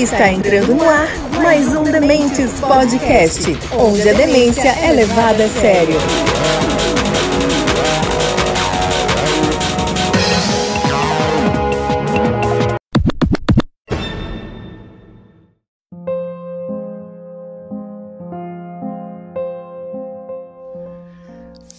[0.00, 1.08] Está entrando no ar
[1.42, 3.44] mais um Dementes Podcast,
[3.78, 5.94] onde a demência é levada a sério.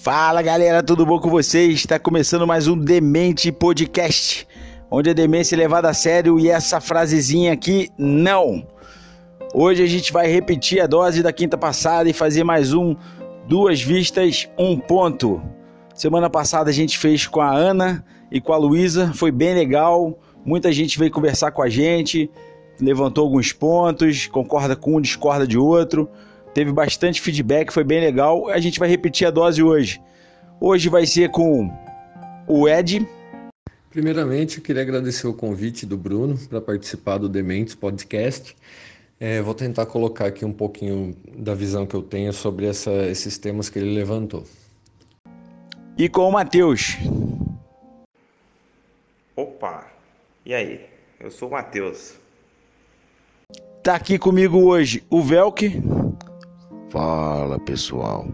[0.04, 1.74] Fala galera, tudo bom com vocês?
[1.74, 4.48] Está começando mais um Demente Podcast,
[4.92, 8.68] onde a demência é levada a sério e essa frasezinha aqui, não.
[9.54, 12.94] Hoje a gente vai repetir a dose da quinta passada e fazer mais um
[13.48, 15.42] Duas Vistas, um ponto.
[15.96, 20.20] Semana passada a gente fez com a Ana e com a Luísa, foi bem legal.
[20.46, 22.30] Muita gente veio conversar com a gente,
[22.80, 26.10] levantou alguns pontos, concorda com um, discorda de outro.
[26.54, 28.50] Teve bastante feedback, foi bem legal.
[28.50, 30.02] A gente vai repetir a dose hoje.
[30.60, 31.72] Hoje vai ser com
[32.46, 33.08] o Ed.
[33.92, 38.56] Primeiramente, eu queria agradecer o convite do Bruno para participar do Dementes Podcast.
[39.20, 43.38] É, vou tentar colocar aqui um pouquinho da visão que eu tenho sobre essa, esses
[43.38, 44.46] temas que ele levantou.
[45.98, 46.98] E com o Matheus.
[49.36, 49.92] Opa,
[50.46, 50.86] e aí?
[51.20, 52.16] Eu sou o Matheus.
[53.84, 55.70] Tá aqui comigo hoje o Velk.
[56.90, 58.26] Fala pessoal,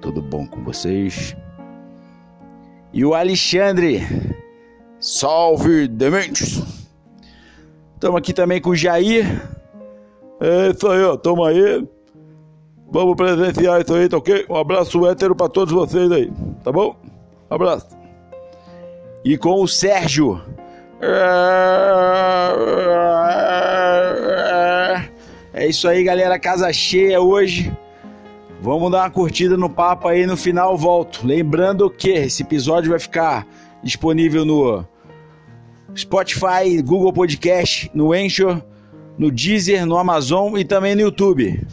[0.00, 1.34] tudo bom com vocês?
[2.92, 4.06] E o Alexandre.
[5.00, 6.62] Salve dementes!
[7.94, 9.42] Estamos aqui também com o Jair.
[10.38, 11.88] É isso aí, ó, tamo aí.
[12.90, 14.44] Vamos presenciar isso aí, tá ok?
[14.48, 16.30] Um abraço hétero pra todos vocês aí,
[16.62, 16.94] tá bom?
[17.50, 17.86] Um abraço.
[19.24, 20.42] E com o Sérgio.
[25.54, 26.38] É isso aí, galera.
[26.38, 27.74] Casa cheia hoje.
[28.60, 31.26] Vamos dar uma curtida no papo aí, no final volto.
[31.26, 33.46] Lembrando que esse episódio vai ficar
[33.82, 34.84] disponível no
[35.96, 38.62] Spotify, Google Podcast, no Anchor,
[39.18, 41.66] no Deezer, no Amazon e também no YouTube.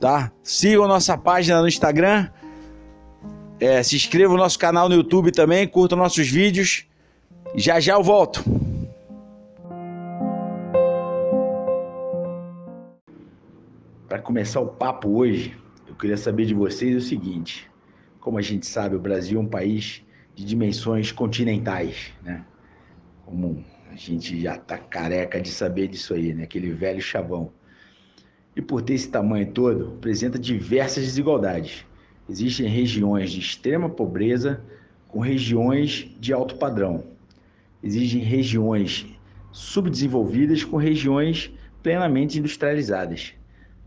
[0.00, 0.32] Tá?
[0.42, 2.28] Sigam nossa página no Instagram.
[3.60, 6.84] É, se inscrevam no nosso canal no YouTube também, curtam nossos vídeos.
[7.54, 8.42] Já já eu volto.
[14.08, 15.56] Para começar o papo hoje,
[15.86, 17.70] eu queria saber de vocês o seguinte:
[18.20, 20.02] como a gente sabe, o Brasil é um país
[20.42, 22.44] de dimensões continentais, né?
[23.24, 26.42] Como a gente já tá careca de saber disso aí, né?
[26.42, 27.52] Aquele velho chavão.
[28.56, 31.86] E por ter esse tamanho todo, apresenta diversas desigualdades.
[32.28, 34.62] Existem regiões de extrema pobreza
[35.08, 37.04] com regiões de alto padrão.
[37.82, 39.06] Existem regiões
[39.52, 43.34] subdesenvolvidas com regiões plenamente industrializadas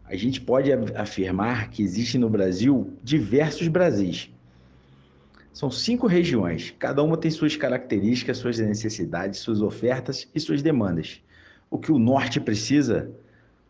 [0.07, 4.29] a gente pode afirmar que existe no Brasil diversos Brasis.
[5.55, 11.21] São cinco regiões, cada uma tem suas características, suas necessidades, suas ofertas e suas demandas.
[11.71, 13.09] O que o norte precisa,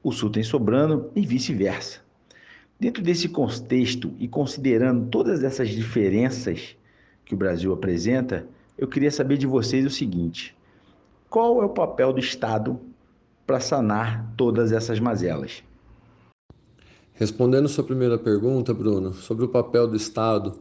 [0.01, 1.99] o sul tem sobrando e vice-versa.
[2.79, 6.75] Dentro desse contexto e considerando todas essas diferenças
[7.23, 10.57] que o Brasil apresenta, eu queria saber de vocês o seguinte:
[11.29, 12.81] qual é o papel do Estado
[13.45, 15.63] para sanar todas essas mazelas?
[17.13, 20.59] Respondendo sua primeira pergunta, Bruno, sobre o papel do Estado,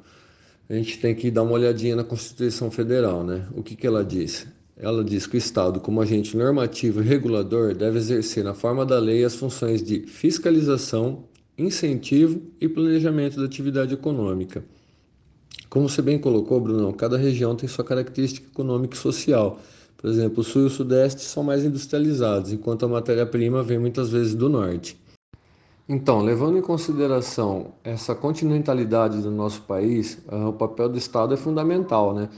[0.69, 3.47] a gente tem que dar uma olhadinha na Constituição Federal, né?
[3.54, 4.47] O que, que ela diz?
[4.76, 8.98] Ela diz que o Estado, como agente normativo e regulador, deve exercer na forma da
[8.98, 11.24] lei as funções de fiscalização,
[11.56, 14.64] incentivo e planejamento da atividade econômica.
[15.69, 19.60] Como você bem colocou, Bruno, cada região tem sua característica econômica e social.
[19.97, 24.10] Por exemplo, o Sul e o Sudeste são mais industrializados, enquanto a matéria-prima vem muitas
[24.10, 24.97] vezes do Norte.
[25.87, 31.37] Então, levando em consideração essa continentalidade do nosso país, uh, o papel do Estado é
[31.37, 32.28] fundamental, né?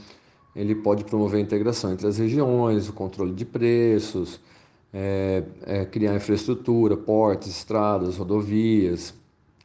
[0.53, 4.39] Ele pode promover a integração entre as regiões, o controle de preços,
[4.93, 9.13] é, é, criar infraestrutura, portos, estradas, rodovias.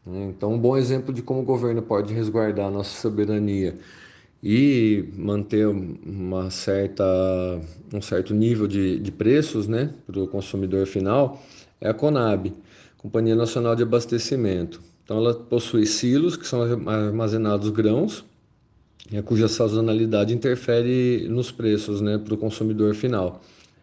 [0.06, 0.26] Né?
[0.28, 3.78] Então, um bom exemplo de como o governo pode resguardar a nossa soberania
[4.42, 7.04] e manter uma certa,
[7.92, 11.40] um certo nível de, de preços né, para o consumidor final
[11.80, 12.52] é a Conab.
[13.02, 14.80] Companhia Nacional de Abastecimento.
[15.02, 18.24] Então, ela possui silos, que são armazenados grãos,
[19.10, 23.40] né, cuja sazonalidade interfere nos preços né, para o consumidor final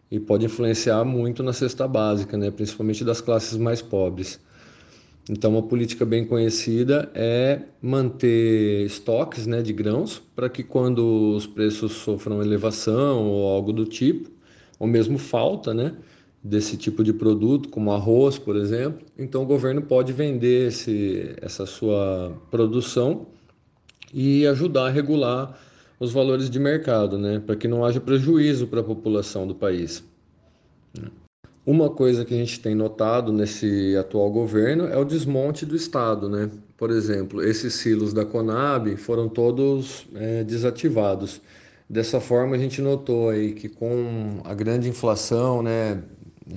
[0.10, 4.40] e pode influenciar muito na cesta básica, né, principalmente das classes mais pobres.
[5.30, 11.46] Então, uma política bem conhecida é manter estoques né, de grãos para que, quando os
[11.46, 14.32] preços sofram elevação ou algo do tipo,
[14.80, 15.94] ou mesmo falta, né,
[16.44, 19.06] desse tipo de produto, como arroz, por exemplo.
[19.18, 23.28] Então, o governo pode vender esse, essa sua produção
[24.14, 25.60] e ajudar a regular
[26.00, 30.04] os valores de mercado, né, para que não haja prejuízo para a população do país.
[31.66, 36.28] Uma coisa que a gente tem notado nesse atual governo é o desmonte do Estado,
[36.28, 36.50] né?
[36.76, 41.42] Por exemplo, esses silos da Conab foram todos é, desativados.
[41.88, 46.02] Dessa forma, a gente notou aí que com a grande inflação, né,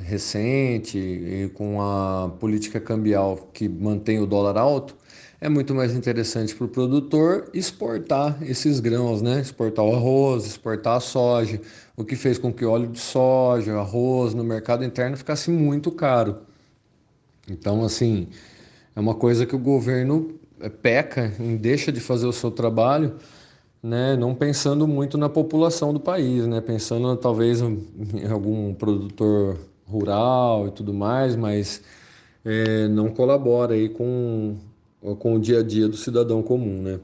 [0.05, 4.97] recente e com a política cambial que mantém o dólar alto,
[5.41, 9.41] é muito mais interessante para o produtor exportar esses grãos, né?
[9.41, 11.61] Exportar o arroz, exportar a soja,
[11.97, 16.43] o que fez com que óleo de soja, arroz no mercado interno ficasse muito caro.
[17.50, 18.29] Então, assim,
[18.95, 23.17] é uma coisa que o governo é, peca deixa de fazer o seu trabalho,
[23.83, 24.17] né?
[24.17, 26.61] Não pensando muito na população do país, né?
[26.61, 31.82] Pensando talvez em algum produtor rural e tudo mais, mas
[32.44, 34.56] é, não colabora aí com
[35.19, 37.00] com o dia a dia do cidadão comum, né?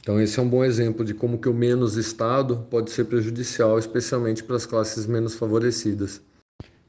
[0.00, 3.78] Então esse é um bom exemplo de como que o menos Estado pode ser prejudicial,
[3.78, 6.20] especialmente para as classes menos favorecidas.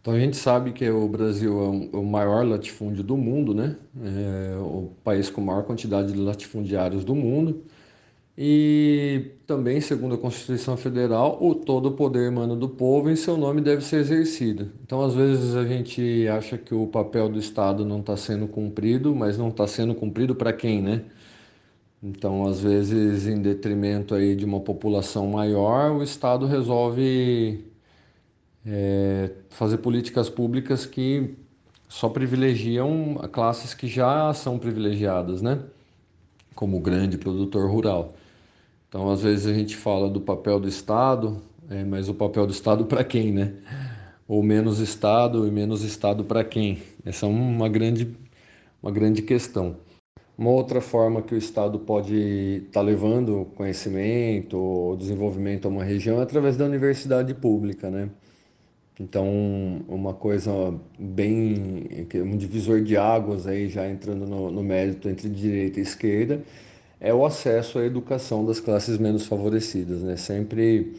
[0.01, 3.77] Então a gente sabe que o Brasil é, é o maior latifúndio do mundo, né?
[4.03, 7.63] É o país com maior quantidade de latifundiários do mundo.
[8.37, 13.61] E também, segundo a Constituição Federal, o todo poder emana do povo em seu nome
[13.61, 14.71] deve ser exercido.
[14.83, 19.15] Então, às vezes, a gente acha que o papel do Estado não está sendo cumprido,
[19.15, 21.05] mas não está sendo cumprido para quem, né?
[22.03, 27.65] Então, às vezes, em detrimento aí de uma população maior, o Estado resolve
[28.65, 31.35] é, fazer políticas públicas que
[31.87, 35.59] só privilegiam classes que já são privilegiadas, né?
[36.53, 38.15] Como o grande produtor rural.
[38.95, 42.53] Então, às vezes a gente fala do papel do Estado, é, mas o papel do
[42.53, 43.51] Estado para quem, né?
[44.25, 46.81] Ou menos Estado e menos Estado para quem?
[47.03, 48.15] Essa é uma grande,
[48.81, 49.75] uma grande questão.
[50.37, 52.15] Uma outra forma que o Estado pode
[52.67, 58.09] estar tá levando conhecimento ou desenvolvimento a uma região é através da universidade pública, né?
[58.97, 59.27] Então,
[59.89, 65.81] uma coisa bem, um divisor de águas aí, já entrando no, no mérito entre direita
[65.81, 66.41] e esquerda,
[67.05, 70.17] é o acesso à educação das classes menos favorecidas, né?
[70.17, 70.95] Sempre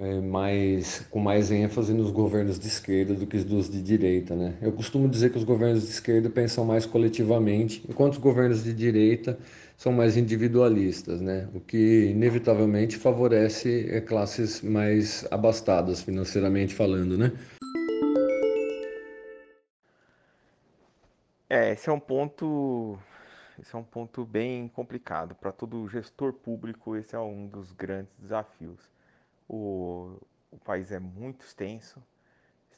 [0.00, 4.54] é, mais com mais ênfase nos governos de esquerda do que dos de direita, né?
[4.62, 8.72] Eu costumo dizer que os governos de esquerda pensam mais coletivamente, enquanto os governos de
[8.72, 9.38] direita
[9.76, 11.46] são mais individualistas, né?
[11.54, 17.30] O que inevitavelmente favorece é, classes mais abastadas financeiramente falando, né?
[21.50, 22.98] É, esse é um ponto
[23.58, 25.34] esse é um ponto bem complicado.
[25.34, 28.90] Para todo gestor público, esse é um dos grandes desafios.
[29.48, 30.18] O,
[30.50, 32.02] o país é muito extenso,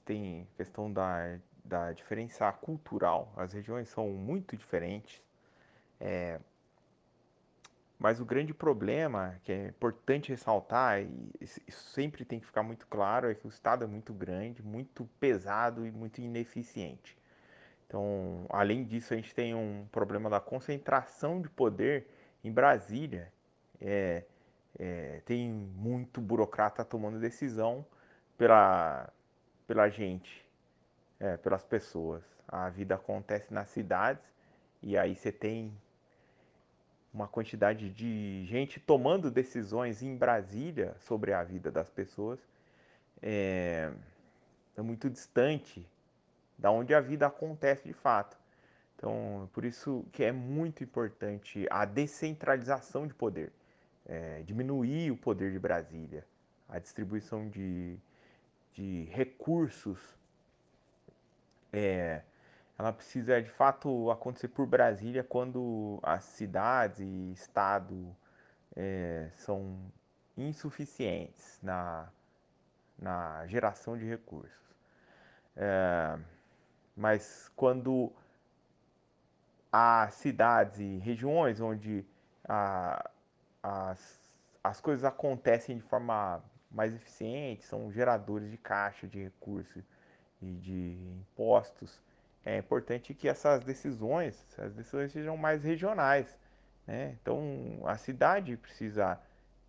[0.07, 5.21] tem questão da, da diferença cultural, as regiões são muito diferentes.
[6.01, 6.41] É,
[7.99, 12.87] mas o grande problema, que é importante ressaltar, e isso sempre tem que ficar muito
[12.87, 17.16] claro, é que o Estado é muito grande, muito pesado e muito ineficiente.
[17.87, 22.07] Então, além disso, a gente tem um problema da concentração de poder
[22.43, 23.33] em Brasília.
[23.81, 24.25] É,
[24.79, 27.87] é, tem muito burocrata tomando decisão
[28.37, 29.09] pela,
[29.67, 30.45] pela gente,
[31.21, 32.23] é, pelas pessoas.
[32.49, 34.25] A vida acontece nas cidades
[34.83, 35.73] e aí você tem
[37.13, 42.39] uma quantidade de gente tomando decisões em Brasília sobre a vida das pessoas
[43.23, 43.91] é,
[44.77, 45.87] é muito distante
[46.59, 48.37] da onde a vida acontece de fato.
[48.97, 53.53] Então, por isso que é muito importante a descentralização de poder,
[54.07, 56.25] é, diminuir o poder de Brasília,
[56.69, 57.99] a distribuição de,
[58.73, 59.99] de recursos,
[61.73, 62.23] é,
[62.79, 68.17] ela precisa de fato acontecer por Brasília quando as cidades e estado
[68.75, 69.79] é, são
[70.37, 72.09] insuficientes na,
[72.99, 74.75] na geração de recursos.
[75.57, 76.19] É,
[76.97, 78.13] mas quando
[79.71, 82.05] há cidades e regiões onde
[82.49, 83.11] a,
[83.63, 84.21] as,
[84.65, 89.85] as coisas acontecem de forma mais eficiente, são geradores de caixa, de recursos
[90.41, 92.01] e de impostos,
[92.45, 96.39] é importante que essas decisões, as decisões sejam mais regionais.
[96.87, 97.17] Né?
[97.21, 99.21] Então, a cidade precisa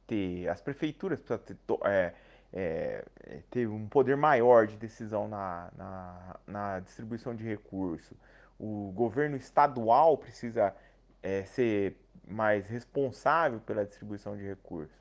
[0.06, 1.58] ter, as prefeituras precisam ter,
[1.88, 2.14] é,
[2.54, 8.18] é, é, ter um poder maior de decisão na, na, na, distribuição de recursos.
[8.60, 10.76] O governo estadual precisa
[11.22, 14.96] é, ser mais responsável pela distribuição de recursos.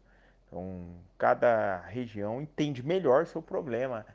[0.47, 4.07] Então, cada região entende melhor o seu problema,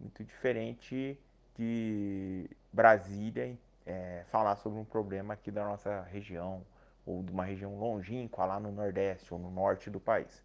[0.00, 1.18] muito diferente
[1.56, 6.64] de Brasília é, falar sobre um problema aqui da nossa região,
[7.06, 10.42] ou de uma região longínqua lá no Nordeste ou no Norte do país.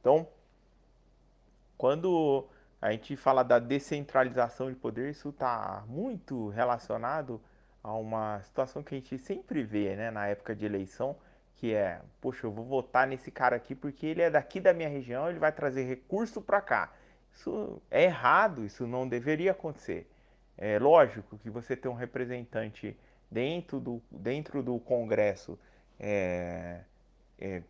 [0.00, 0.26] Então,
[1.78, 2.46] quando
[2.82, 7.40] a gente fala da descentralização de poder, isso está muito relacionado
[7.82, 11.16] a uma situação que a gente sempre vê né, na época de eleição,
[11.54, 14.88] que é, poxa, eu vou votar nesse cara aqui porque ele é daqui da minha
[14.88, 16.92] região, ele vai trazer recurso para cá.
[17.32, 20.10] Isso é errado, isso não deveria acontecer.
[20.56, 22.98] É lógico que você ter um representante
[23.30, 25.58] dentro do, dentro do Congresso
[25.98, 26.80] é,
[27.38, 27.62] é,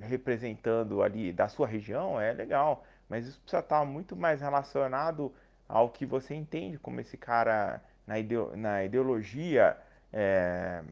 [0.00, 5.32] representando ali da sua região é legal, mas isso precisa estar muito mais relacionado
[5.68, 8.14] ao que você entende como esse cara na,
[8.56, 9.76] na ideologia
[10.12, 10.82] é,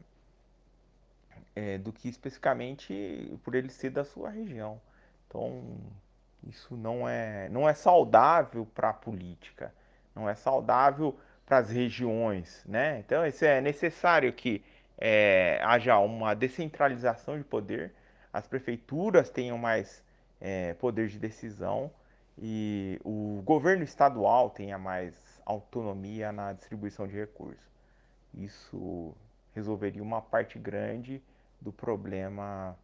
[1.55, 4.81] é, do que especificamente por ele ser da sua região.
[5.27, 5.63] Então,
[6.49, 9.73] isso não é, não é saudável para a política,
[10.15, 12.65] não é saudável para as regiões.
[12.67, 13.01] Né?
[13.01, 14.65] Então, isso é necessário que
[14.99, 17.93] é, haja uma descentralização de poder,
[18.33, 20.05] as prefeituras tenham mais
[20.41, 21.91] é, poder de decisão
[22.43, 27.71] e o governo estadual tenha mais autonomia na distribuição de recursos.
[28.33, 29.15] Isso
[29.55, 31.23] resolveria uma parte grande
[31.61, 32.75] do problema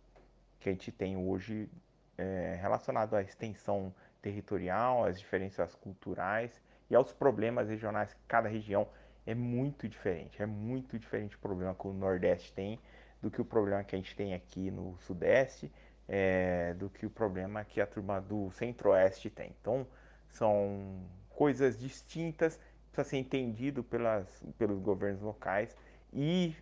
[0.60, 1.70] que a gente tem hoje
[2.18, 6.60] é, relacionado à extensão territorial, às diferenças culturais
[6.90, 8.86] e aos problemas regionais cada região
[9.26, 10.42] é muito diferente.
[10.42, 12.78] É muito diferente o problema que o Nordeste tem
[13.22, 15.72] do que o problema que a gente tem aqui no Sudeste,
[16.08, 19.54] é, do que o problema que a turma do Centro-Oeste tem.
[19.60, 19.86] Então,
[20.28, 22.58] são coisas distintas,
[22.92, 25.76] precisa ser entendido pelas, pelos governos locais
[26.12, 26.56] e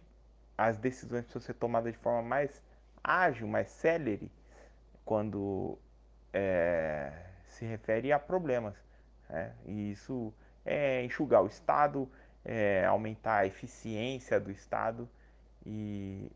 [0.56, 2.62] as decisões precisam ser tomadas de forma mais
[3.02, 4.30] ágil, mais célere,
[5.04, 5.78] quando
[6.32, 7.12] é,
[7.46, 8.74] se refere a problemas.
[9.28, 9.52] Né?
[9.66, 10.32] E isso
[10.64, 12.10] é enxugar o Estado,
[12.44, 15.08] é, aumentar a eficiência do Estado
[15.66, 16.30] e,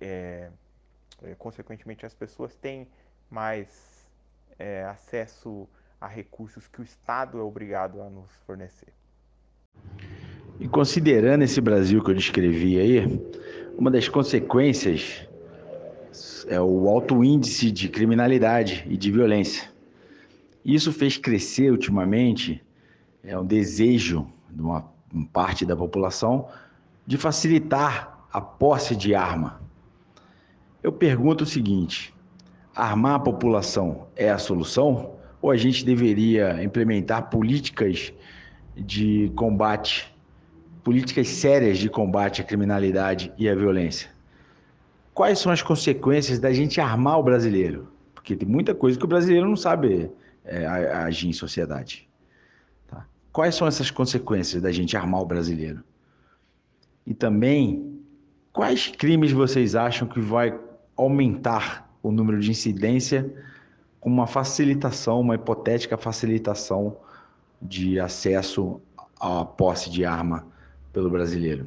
[0.00, 0.50] é,
[1.36, 2.86] consequentemente as pessoas têm
[3.30, 4.06] mais
[4.58, 5.68] é, acesso
[6.00, 8.92] a recursos que o Estado é obrigado a nos fornecer.
[10.60, 13.20] E considerando esse Brasil que eu descrevi aí,
[13.76, 15.28] uma das consequências
[16.48, 19.70] é o alto índice de criminalidade e de violência.
[20.64, 22.62] Isso fez crescer ultimamente
[23.22, 24.90] é um desejo de uma
[25.32, 26.48] parte da população
[27.06, 29.60] de facilitar a posse de arma.
[30.88, 32.14] Eu pergunto o seguinte:
[32.74, 35.18] armar a população é a solução?
[35.42, 38.10] Ou a gente deveria implementar políticas
[38.74, 40.10] de combate
[40.82, 44.08] políticas sérias de combate à criminalidade e à violência.
[45.12, 47.92] Quais são as consequências da gente armar o brasileiro?
[48.14, 50.10] Porque tem muita coisa que o brasileiro não sabe
[50.42, 52.08] é, agir em sociedade.
[52.86, 53.06] Tá?
[53.30, 55.84] Quais são essas consequências da gente armar o brasileiro?
[57.06, 58.00] E também,
[58.50, 60.58] quais crimes vocês acham que vai
[60.98, 63.32] aumentar o número de incidência
[64.00, 66.96] com uma facilitação, uma hipotética facilitação
[67.60, 68.80] de acesso
[69.18, 70.46] à posse de arma
[70.92, 71.66] pelo brasileiro.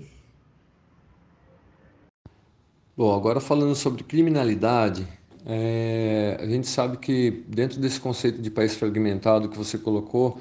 [2.95, 5.07] Bom, agora falando sobre criminalidade,
[5.45, 10.37] é, a gente sabe que dentro desse conceito de país fragmentado que você colocou,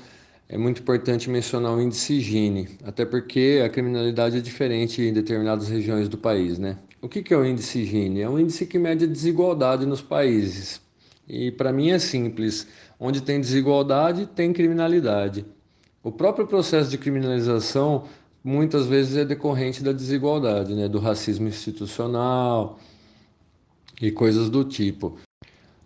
[0.49, 5.68] é muito importante mencionar o índice Gini, até porque a criminalidade é diferente em determinadas
[5.68, 6.76] regiões do país, né?
[7.02, 8.21] O que, é o índice Gini?
[8.21, 10.83] É um índice que mede a desigualdade nos países.
[11.26, 12.66] E para mim é simples:
[12.99, 15.47] onde tem desigualdade, tem criminalidade.
[16.02, 18.04] O próprio processo de criminalização
[18.45, 22.78] muitas vezes é decorrente da desigualdade, né, do racismo institucional
[24.00, 25.19] e coisas do tipo.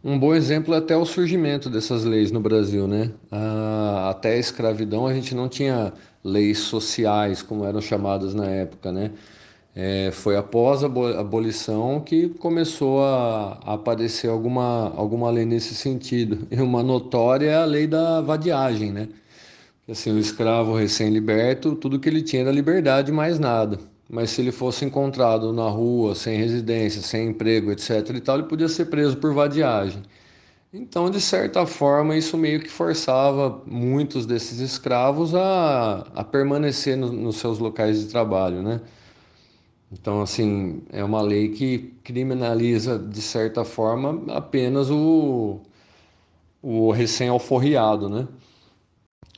[0.03, 3.13] Um bom exemplo é até o surgimento dessas leis no Brasil, né?
[3.31, 5.93] Ah, até a escravidão a gente não tinha
[6.23, 9.13] leis sociais como eram chamadas na época, né?
[9.77, 16.47] É, foi após a abolição que começou a, aparecer alguma, alguma lei nesse sentido.
[16.51, 19.09] E uma notória é a lei da vadiagem, né?
[19.89, 23.79] Assim, o escravo recém-liberto, tudo que ele tinha era liberdade, mais nada.
[24.09, 28.11] Mas se ele fosse encontrado na rua, sem residência, sem emprego, etc.
[28.15, 30.03] e tal, ele podia ser preso por vadiagem.
[30.73, 37.13] Então, de certa forma, isso meio que forçava muitos desses escravos a, a permanecer no,
[37.13, 38.81] nos seus locais de trabalho, né?
[39.93, 45.61] Então, assim, é uma lei que criminaliza, de certa forma, apenas o,
[46.63, 48.27] o recém-alforriado, né?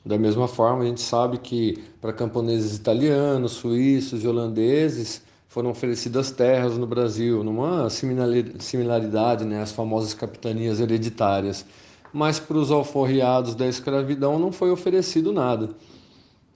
[0.05, 6.31] Da mesma forma, a gente sabe que para camponeses italianos, suíços e holandeses foram oferecidas
[6.31, 11.65] terras no Brasil, numa similaridade né, às famosas capitanias hereditárias.
[12.13, 15.69] Mas para os alforriados da escravidão não foi oferecido nada.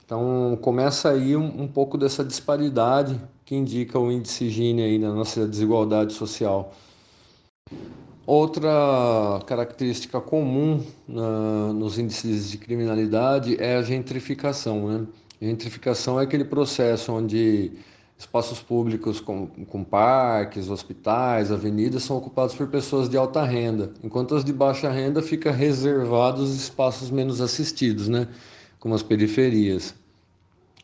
[0.04, 3.20] Então começa aí um, um pouco dessa disparidade
[3.52, 6.72] que indica o índice Gini aí na nossa desigualdade social.
[8.26, 14.88] Outra característica comum nos índices de criminalidade é a gentrificação.
[14.88, 15.06] Né?
[15.38, 17.72] Gentrificação é aquele processo onde
[18.16, 24.34] espaços públicos com, com parques, hospitais, avenidas são ocupados por pessoas de alta renda, enquanto
[24.34, 28.28] as de baixa renda ficam reservados espaços menos assistidos, né?
[28.80, 29.94] como as periferias.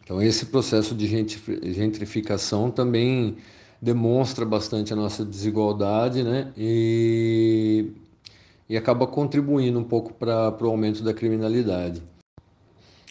[0.09, 3.37] Então, esse processo de gentrificação também
[3.79, 6.51] demonstra bastante a nossa desigualdade né?
[6.57, 7.93] e,
[8.71, 12.03] e acaba contribuindo um pouco para o aumento da criminalidade.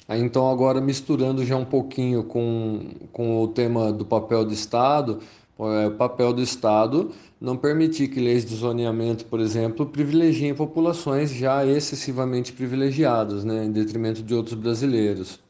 [0.10, 5.20] Então, agora misturando já um pouquinho com, com o tema do papel do Estado,
[5.60, 11.32] é, o papel do Estado não permitir que leis de zoneamento, por exemplo, privilegiem populações
[11.32, 15.46] já excessivamente privilegiadas, né, em detrimento de outros brasileiros.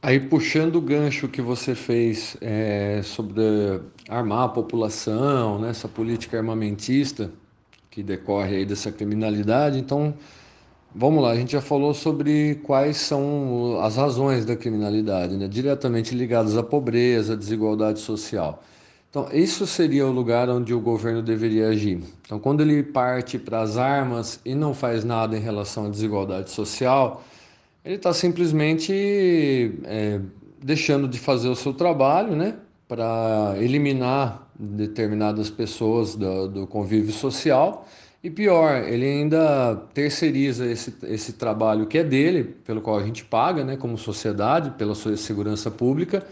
[0.00, 3.42] Aí, puxando o gancho que você fez é, sobre
[4.08, 7.32] armar a população, né, essa política armamentista
[7.90, 10.14] que decorre aí dessa criminalidade, então
[10.94, 15.46] Vamos lá, a gente já falou sobre quais são as razões da criminalidade, né?
[15.46, 18.62] diretamente ligadas à pobreza, à desigualdade social.
[19.10, 22.02] Então, isso seria o lugar onde o governo deveria agir.
[22.22, 26.50] Então, quando ele parte para as armas e não faz nada em relação à desigualdade
[26.50, 27.22] social,
[27.84, 28.92] ele está simplesmente
[29.84, 30.20] é,
[30.62, 32.56] deixando de fazer o seu trabalho, né?
[32.86, 37.86] Para eliminar determinadas pessoas do, do convívio social.
[38.22, 43.24] E pior, ele ainda terceiriza esse, esse trabalho que é dele, pelo qual a gente
[43.24, 46.26] paga, né, como sociedade, pela sua segurança pública,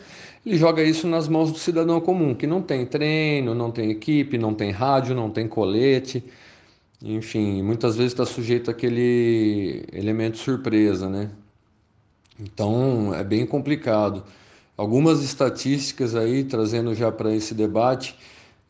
[0.45, 4.37] ele joga isso nas mãos do cidadão comum, que não tem treino, não tem equipe,
[4.37, 6.25] não tem rádio, não tem colete,
[7.03, 11.31] enfim, muitas vezes está sujeito àquele elemento surpresa, né?
[12.39, 14.25] Então é bem complicado.
[14.77, 18.17] Algumas estatísticas aí, trazendo já para esse debate,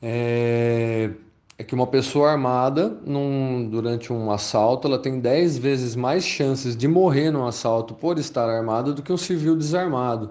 [0.00, 1.10] é,
[1.58, 6.76] é que uma pessoa armada num, durante um assalto ela tem 10 vezes mais chances
[6.76, 10.30] de morrer num assalto por estar armada do que um civil desarmado.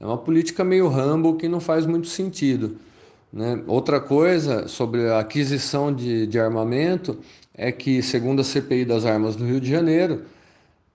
[0.00, 2.76] É uma política meio Rambo que não faz muito sentido.
[3.36, 3.62] Né?
[3.66, 7.18] Outra coisa sobre a aquisição de, de armamento
[7.54, 10.22] é que, segundo a CPI das armas do Rio de Janeiro,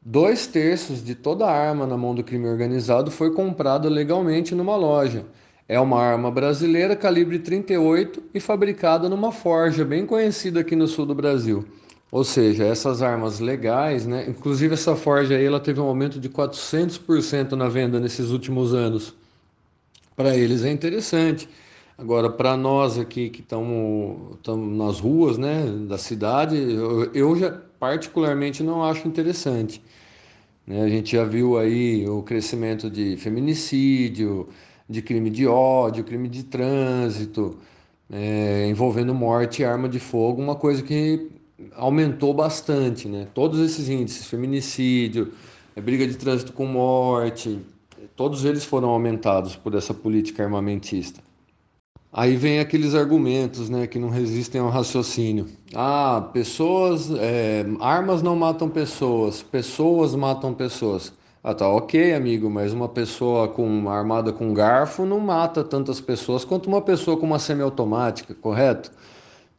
[0.01, 5.23] dois terços de toda arma na mão do crime organizado foi comprada legalmente numa loja.
[5.69, 11.05] É uma arma brasileira calibre 38 e fabricada numa forja bem conhecida aqui no sul
[11.05, 11.63] do Brasil.
[12.11, 14.25] Ou seja, essas armas legais, né?
[14.27, 19.13] Inclusive essa forja aí, ela teve um aumento de 400% na venda nesses últimos anos.
[20.15, 21.47] Para eles é interessante.
[22.01, 24.39] Agora, para nós aqui que estamos
[24.75, 29.83] nas ruas, né, da cidade, eu, eu já particularmente não acho interessante.
[30.65, 30.81] Né?
[30.81, 34.49] A gente já viu aí o crescimento de feminicídio,
[34.89, 37.59] de crime de ódio, crime de trânsito,
[38.11, 41.29] é, envolvendo morte e arma de fogo, uma coisa que
[41.75, 43.27] aumentou bastante, né?
[43.31, 45.33] Todos esses índices, feminicídio,
[45.75, 47.59] é, briga de trânsito com morte,
[48.15, 51.21] todos eles foram aumentados por essa política armamentista.
[52.13, 55.47] Aí vem aqueles argumentos, né, que não resistem ao raciocínio.
[55.73, 61.13] Ah, pessoas, é, armas não matam pessoas, pessoas matam pessoas.
[61.41, 66.43] Ah, tá ok, amigo, mas uma pessoa com armada com garfo não mata tantas pessoas
[66.43, 68.91] quanto uma pessoa com uma semiautomática, correto?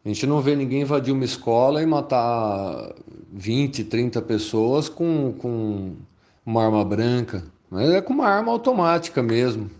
[0.05, 2.95] A gente não vê ninguém invadir uma escola e matar
[3.33, 5.95] 20, 30 pessoas com, com
[6.45, 9.71] uma arma branca, mas é com uma arma automática mesmo.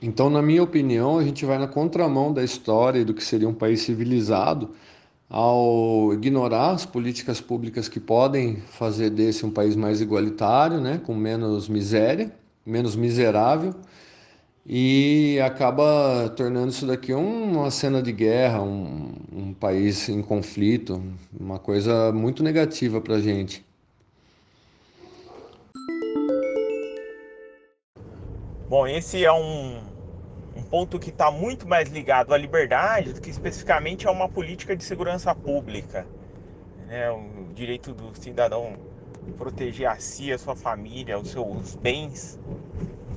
[0.00, 3.48] Então, na minha opinião, a gente vai na contramão da história e do que seria
[3.48, 4.70] um país civilizado
[5.28, 11.14] ao ignorar as políticas públicas que podem fazer desse um país mais igualitário, né, com
[11.14, 12.32] menos miséria,
[12.64, 13.74] menos miserável,
[14.64, 21.02] e acaba tornando isso daqui uma cena de guerra, um, um país em conflito,
[21.38, 23.65] uma coisa muito negativa para a gente.
[28.68, 29.78] Bom, esse é um,
[30.56, 34.74] um ponto que está muito mais ligado à liberdade do que especificamente a uma política
[34.74, 36.04] de segurança pública.
[36.88, 37.08] Né?
[37.12, 38.74] O direito do cidadão
[39.38, 42.40] proteger a si, a sua família, os seus bens,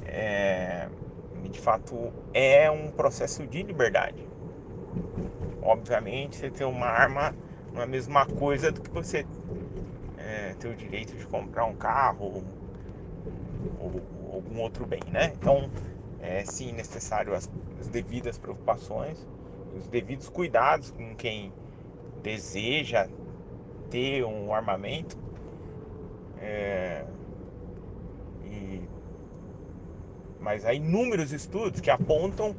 [0.05, 0.87] é,
[1.49, 4.23] de fato é um processo de liberdade.
[5.63, 7.33] Obviamente, você ter uma arma
[7.73, 9.25] não é a mesma coisa do que você
[10.15, 12.43] é, ter o direito de comprar um carro ou,
[13.79, 15.33] ou, algum outro bem, né?
[15.35, 15.69] Então,
[16.19, 19.27] é sim necessário as, as devidas preocupações,
[19.75, 21.53] os devidos cuidados com quem
[22.21, 23.07] deseja
[23.89, 25.17] ter um armamento.
[26.41, 27.05] É,
[28.43, 28.81] e,
[30.39, 32.55] mas há inúmeros estudos que apontam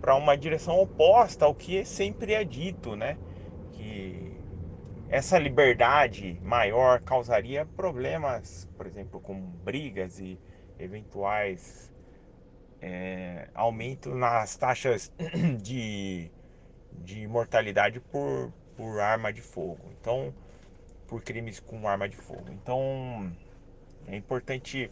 [0.00, 3.16] para uma direção oposta ao que sempre é dito, né?
[3.72, 4.32] Que
[5.08, 10.38] essa liberdade maior causaria problemas, por exemplo, como brigas e
[10.82, 11.90] eventuais
[12.80, 15.12] é, aumento nas taxas
[15.62, 16.30] de,
[16.92, 19.80] de mortalidade por, por arma de fogo.
[20.00, 20.34] Então,
[21.06, 22.50] por crimes com arma de fogo.
[22.50, 23.32] Então,
[24.06, 24.90] é importante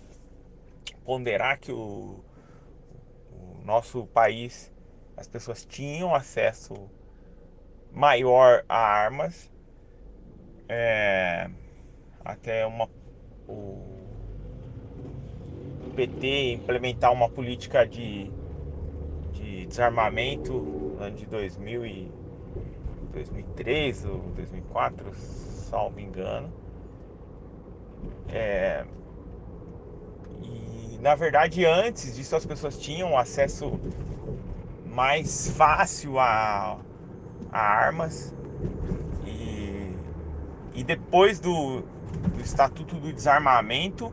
[1.04, 2.22] ponderar que o,
[3.32, 4.72] o nosso país,
[5.16, 6.74] as pessoas tinham acesso
[7.90, 9.50] maior a armas,
[10.68, 11.50] é,
[12.24, 12.88] até uma,
[15.90, 18.30] PT implementar uma política de,
[19.32, 22.12] de desarmamento no ano de 2000 e
[23.12, 26.52] 2003 ou 2004, salvo engano.
[28.28, 28.84] É,
[30.42, 33.80] e na verdade antes disso as pessoas tinham acesso
[34.86, 36.78] mais fácil a,
[37.50, 38.34] a armas
[39.26, 39.92] e,
[40.74, 44.12] e depois do, do Estatuto do Desarmamento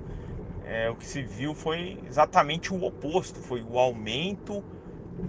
[0.67, 4.61] é, o que se viu foi exatamente o oposto, foi o aumento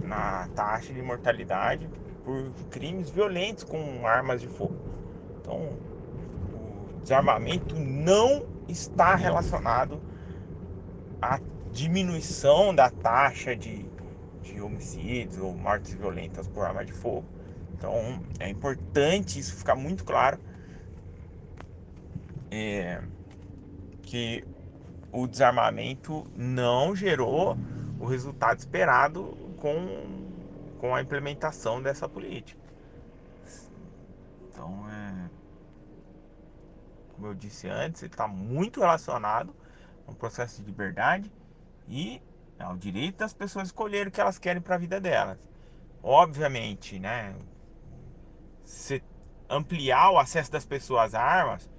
[0.03, 1.89] na taxa de mortalidade
[2.25, 4.75] por crimes violentos com armas de fogo.
[5.39, 5.77] Então,
[6.53, 10.01] o desarmamento não está relacionado
[11.21, 11.39] à
[11.71, 13.85] diminuição da taxa de,
[14.43, 17.25] de homicídios ou mortes violentas por arma de fogo.
[17.77, 20.37] Então, é importante isso ficar muito claro.
[22.51, 23.01] É,
[24.01, 24.43] que
[25.11, 27.57] o desarmamento não gerou
[27.99, 32.59] o resultado esperado com, com a implementação dessa política.
[34.49, 35.29] Então, é,
[37.13, 39.53] como eu disse antes, ele está muito relacionado
[40.07, 41.31] ao processo de liberdade
[41.87, 42.21] e
[42.59, 45.37] ao direito das pessoas escolherem o que elas querem para a vida delas.
[46.01, 47.35] Obviamente, né?
[48.63, 49.03] Se
[49.49, 51.69] ampliar o acesso das pessoas a armas,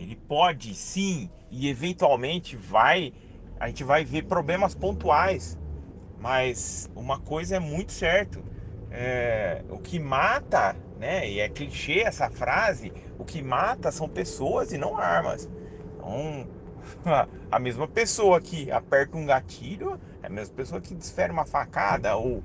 [0.00, 3.12] ele pode sim e eventualmente vai
[3.58, 5.58] a gente vai ver problemas pontuais,
[6.18, 8.42] mas uma coisa é muito certo,
[8.90, 11.28] é, o que mata, né?
[11.28, 15.46] E é clichê essa frase, o que mata são pessoas e não armas.
[15.94, 16.48] Então,
[17.50, 22.16] a mesma pessoa que aperta um gatilho é a mesma pessoa que desfere uma facada
[22.16, 22.42] ou,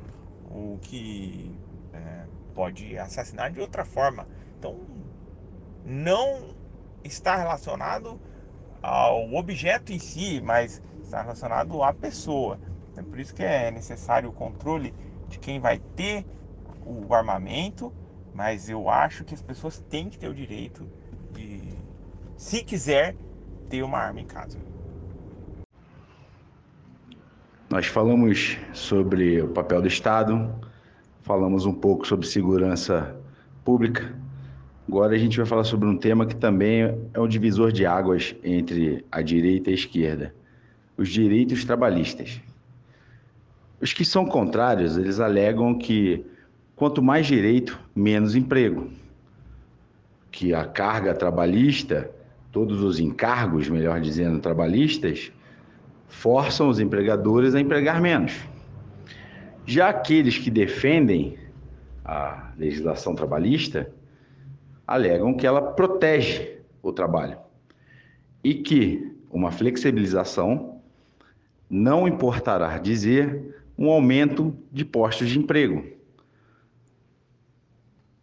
[0.49, 1.57] ou que
[1.93, 4.27] é, pode assassinar de outra forma.
[4.59, 4.75] Então,
[5.85, 6.54] não
[7.05, 8.19] está relacionado
[8.81, 12.59] ao objeto em si, mas está relacionado à pessoa.
[12.97, 14.93] É por isso que é necessário o controle
[15.29, 16.25] de quem vai ter
[16.85, 17.93] o armamento,
[18.33, 20.87] mas eu acho que as pessoas têm que ter o direito
[21.31, 21.61] de,
[22.37, 23.15] se quiser,
[23.69, 24.57] ter uma arma em casa.
[27.69, 30.53] Nós falamos sobre o papel do Estado,
[31.21, 33.19] falamos um pouco sobre segurança
[33.63, 34.15] pública,
[34.87, 38.35] Agora a gente vai falar sobre um tema que também é um divisor de águas
[38.43, 40.33] entre a direita e a esquerda:
[40.95, 42.39] os direitos trabalhistas.
[43.81, 46.25] Os que são contrários, eles alegam que
[46.75, 48.89] quanto mais direito, menos emprego.
[50.31, 52.09] Que a carga trabalhista,
[52.51, 55.31] todos os encargos, melhor dizendo, trabalhistas,
[56.07, 58.33] forçam os empregadores a empregar menos.
[59.65, 61.37] Já aqueles que defendem
[62.03, 63.91] a legislação trabalhista,
[64.87, 67.37] alegam que ela protege o trabalho
[68.43, 70.81] e que uma flexibilização
[71.69, 75.83] não importará dizer um aumento de postos de emprego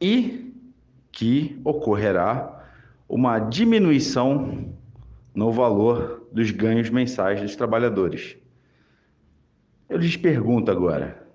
[0.01, 0.53] e
[1.11, 2.67] que ocorrerá
[3.09, 4.73] uma diminuição
[5.35, 8.37] no valor dos ganhos mensais dos trabalhadores.
[9.89, 11.27] Eu lhes pergunto agora: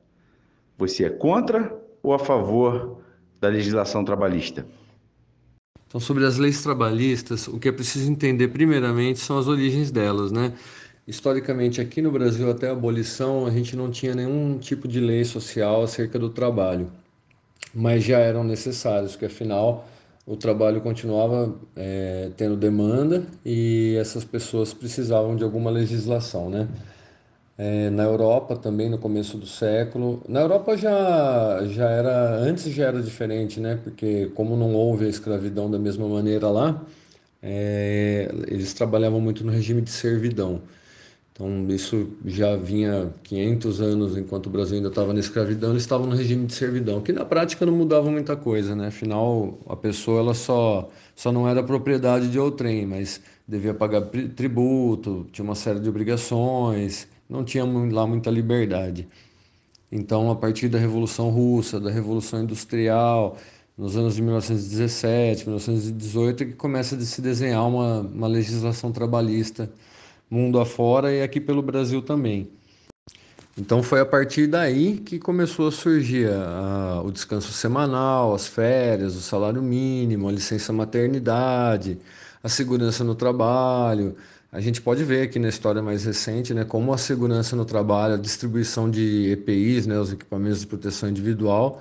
[0.77, 3.01] você é contra ou a favor
[3.39, 4.65] da legislação trabalhista?
[5.87, 10.31] Então, sobre as leis trabalhistas, o que é preciso entender primeiramente são as origens delas,
[10.31, 10.53] né?
[11.07, 15.23] Historicamente, aqui no Brasil, até a abolição, a gente não tinha nenhum tipo de lei
[15.23, 16.91] social acerca do trabalho,
[17.73, 19.87] mas já eram necessários, porque afinal
[20.25, 26.67] o trabalho continuava é, tendo demanda e essas pessoas precisavam de alguma legislação, né?
[27.57, 30.21] É, na Europa também no começo do século.
[30.27, 33.79] Na Europa já, já era, antes já era diferente, né?
[33.83, 36.85] Porque como não houve a escravidão da mesma maneira lá,
[37.41, 40.61] é, eles trabalhavam muito no regime de servidão.
[41.33, 46.07] Então isso já vinha 500 anos, enquanto o Brasil ainda estava na escravidão, eles estavam
[46.07, 48.87] no regime de servidão, que na prática não mudava muita coisa, né?
[48.87, 54.01] Afinal, a pessoa ela só, só não era propriedade de outrem, mas devia pagar
[54.35, 59.07] tributo, tinha uma série de obrigações, não tinha lá muita liberdade.
[59.91, 63.37] Então, a partir da Revolução Russa, da Revolução Industrial,
[63.77, 69.69] nos anos de 1917, 1918, é que começa a se desenhar uma, uma legislação trabalhista
[70.29, 72.49] mundo afora e aqui pelo Brasil também.
[73.57, 79.15] Então foi a partir daí que começou a surgir a, o descanso semanal, as férias,
[79.15, 81.97] o salário mínimo, a licença maternidade,
[82.43, 84.15] a segurança no trabalho.
[84.57, 88.15] A gente pode ver aqui na história mais recente, né, como a segurança no trabalho,
[88.15, 91.79] a distribuição de EPIs, né, os equipamentos de proteção individual,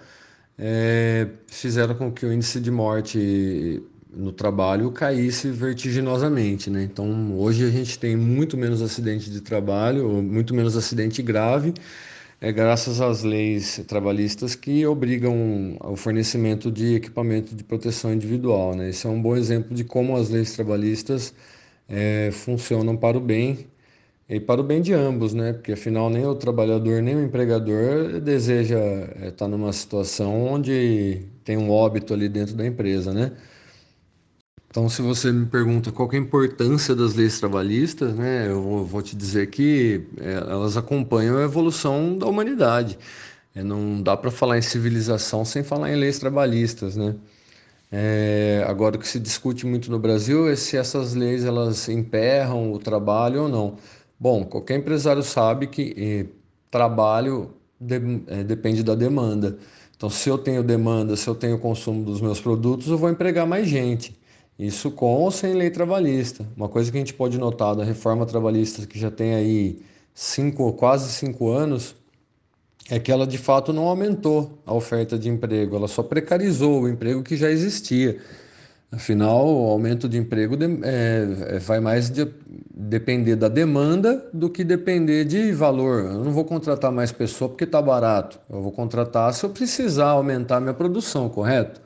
[0.58, 3.82] é, fizeram com que o índice de morte
[4.14, 6.82] no trabalho caísse vertiginosamente, né?
[6.82, 11.72] Então hoje a gente tem muito menos acidente de trabalho, muito menos acidente grave,
[12.42, 18.90] é graças às leis trabalhistas que obrigam ao fornecimento de equipamento de proteção individual, né?
[18.90, 21.32] Esse é um bom exemplo de como as leis trabalhistas
[21.88, 23.66] é, funcionam para o bem
[24.29, 25.53] e para o bem de ambos, né?
[25.55, 28.79] Porque afinal nem o trabalhador nem o empregador deseja
[29.16, 33.33] estar é, tá numa situação onde tem um óbito ali dentro da empresa, né?
[34.68, 39.01] Então, se você me pergunta qual é a importância das leis trabalhistas, né, eu vou
[39.03, 42.99] te dizer que é, elas acompanham a evolução da humanidade.
[43.55, 47.16] É, não dá para falar em civilização sem falar em leis trabalhistas, né?
[47.90, 52.72] É, agora, o que se discute muito no Brasil é se essas leis elas emperram
[52.72, 53.77] o trabalho ou não.
[54.18, 56.27] Bom, qualquer empresário sabe que eh,
[56.70, 57.96] trabalho de,
[58.29, 59.59] eh, depende da demanda.
[59.96, 63.46] Então, se eu tenho demanda, se eu tenho consumo dos meus produtos, eu vou empregar
[63.46, 64.18] mais gente.
[64.59, 66.46] Isso com ou sem lei trabalhista.
[66.57, 69.83] Uma coisa que a gente pode notar da reforma trabalhista que já tem aí
[70.14, 71.94] cinco, quase cinco anos,
[72.90, 76.88] é que ela de fato não aumentou a oferta de emprego, ela só precarizou o
[76.88, 78.18] emprego que já existia.
[78.90, 82.27] Afinal, o aumento de emprego é, é, vai mais de,
[82.75, 86.05] depender da demanda do que depender de valor.
[86.05, 88.38] Eu não vou contratar mais pessoa porque está barato.
[88.49, 91.81] Eu vou contratar se eu precisar aumentar minha produção, correto?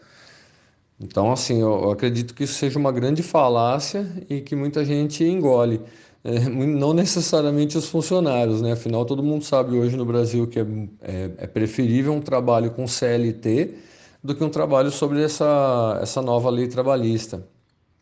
[1.01, 5.81] Então, assim, eu acredito que isso seja uma grande falácia e que muita gente engole.
[6.22, 8.72] É, não necessariamente os funcionários, né?
[8.72, 10.66] Afinal, todo mundo sabe hoje no Brasil que é,
[11.00, 13.74] é, é, preferível um trabalho com CLT
[14.22, 17.46] do que um trabalho sobre essa, essa nova lei trabalhista.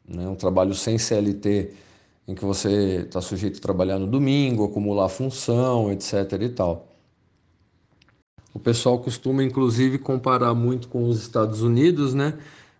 [0.09, 0.28] Né?
[0.28, 1.72] Um trabalho sem CLT,
[2.26, 6.33] em que você está sujeito a trabalhar no domingo, acumular função, etc.
[6.40, 6.88] e tal.
[8.52, 12.37] O pessoal costuma, inclusive, comparar muito com os Estados Unidos, né?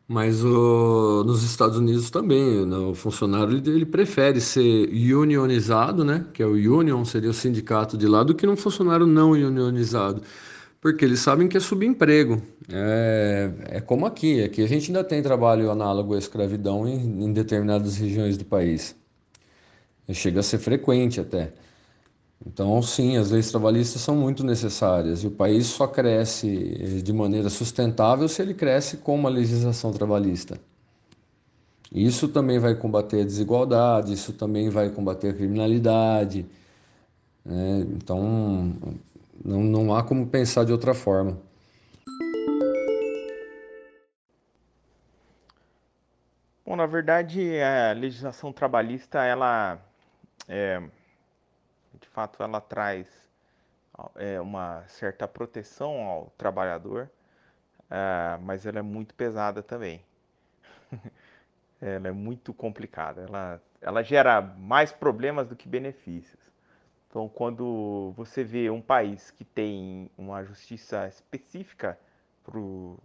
[0.09, 6.25] Mas o, nos Estados Unidos também, né, o funcionário ele, ele, prefere ser unionizado, né,
[6.33, 10.23] que é o union, seria o sindicato de lá, do que um funcionário não unionizado.
[10.81, 12.41] Porque eles sabem que é subemprego.
[12.73, 17.33] É, é como aqui, aqui a gente ainda tem trabalho análogo à escravidão em, em
[17.33, 18.97] determinadas regiões do país.
[20.13, 21.53] Chega a ser frequente até.
[22.47, 27.13] Então, sim, as leis trabalhistas são muito necessárias e o país só cresce eh, de
[27.13, 30.59] maneira sustentável se ele cresce com uma legislação trabalhista.
[31.93, 36.47] Isso também vai combater a desigualdade, isso também vai combater a criminalidade.
[37.45, 37.81] Né?
[37.97, 38.73] Então,
[39.45, 41.39] não, não há como pensar de outra forma.
[46.65, 49.81] Bom, na verdade, a legislação trabalhista, ela
[50.47, 50.83] é,
[52.19, 53.07] fato ela traz
[54.17, 57.09] é, uma certa proteção ao trabalhador,
[57.89, 60.05] é, mas ela é muito pesada também.
[61.81, 66.41] ela é muito complicada, ela, ela gera mais problemas do que benefícios.
[67.09, 71.97] Então, quando você vê um país que tem uma justiça específica
[72.43, 73.01] para o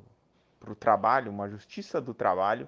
[0.79, 2.67] trabalho, uma justiça do trabalho,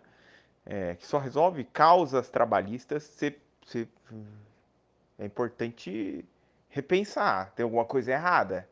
[0.64, 3.88] é, que só resolve causas trabalhistas, você, você
[5.18, 6.24] é importante
[6.76, 8.68] repensar, tem alguma coisa errada.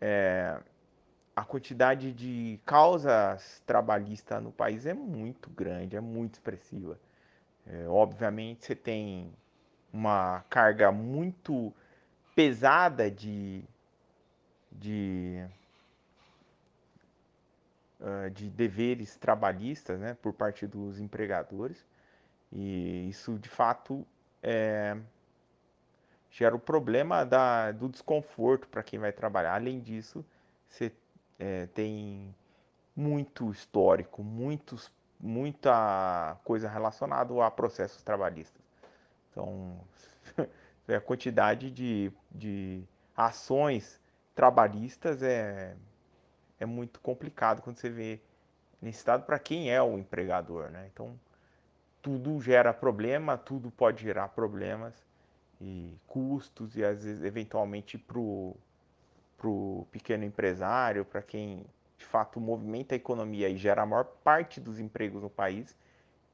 [0.00, 0.56] É,
[1.34, 6.96] a quantidade de causas trabalhistas no país é muito grande, é muito expressiva.
[7.66, 9.34] É, obviamente, você tem
[9.92, 11.74] uma carga muito
[12.32, 13.64] pesada de,
[14.70, 15.44] de,
[17.98, 21.84] uh, de deveres trabalhistas né, por parte dos empregadores,
[22.52, 24.06] e isso de fato
[24.40, 24.96] é,
[26.30, 29.54] gera o problema da, do desconforto para quem vai trabalhar.
[29.54, 30.24] Além disso,
[30.68, 30.92] você
[31.38, 32.34] é, tem
[32.94, 38.62] muito histórico, muitos, muita coisa relacionada a processos trabalhistas.
[39.30, 39.80] Então,
[40.88, 42.84] a quantidade de, de
[43.16, 44.00] ações
[44.34, 45.76] trabalhistas é,
[46.60, 48.20] é muito complicado quando você vê
[48.80, 50.70] nesse estado para quem é o empregador.
[50.70, 50.88] Né?
[50.92, 51.18] Então,
[52.00, 55.09] tudo gera problema, tudo pode gerar problemas
[55.60, 61.64] e custos e às vezes eventualmente para o pequeno empresário, para quem
[61.98, 65.76] de fato movimenta a economia e gera a maior parte dos empregos no país,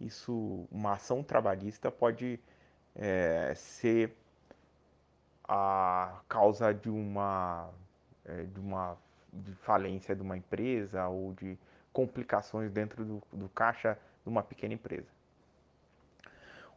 [0.00, 2.38] isso, uma ação trabalhista pode
[2.94, 4.14] é, ser
[5.48, 7.70] a causa de uma,
[8.24, 8.96] é, de uma
[9.32, 11.58] de falência de uma empresa ou de
[11.92, 15.08] complicações dentro do, do caixa de uma pequena empresa.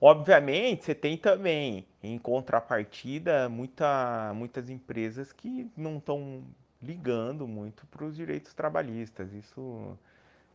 [0.01, 6.43] Obviamente, você tem também, em contrapartida, muita, muitas empresas que não estão
[6.81, 9.33] ligando muito para os direitos trabalhistas.
[9.33, 9.97] Isso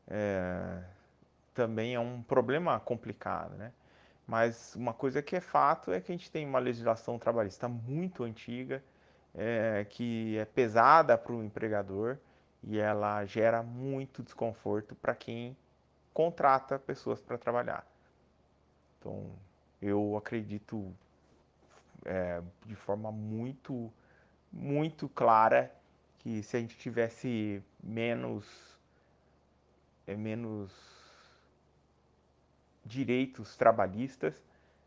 [0.09, 0.83] é,
[1.55, 3.73] também é um problema complicado, né?
[4.27, 8.25] Mas uma coisa que é fato é que a gente tem uma legislação trabalhista muito
[8.25, 8.83] antiga,
[9.35, 12.17] é, que é pesada para o empregador
[12.63, 15.57] e ela gera muito desconforto para quem
[16.15, 17.94] contrata pessoas para trabalhar.
[19.05, 19.31] Então,
[19.83, 20.91] eu acredito
[22.07, 23.93] é, de forma muito,
[24.51, 25.71] muito clara
[26.21, 28.47] que se a gente tivesse menos,
[30.07, 30.73] é, menos
[32.83, 34.43] direitos trabalhistas,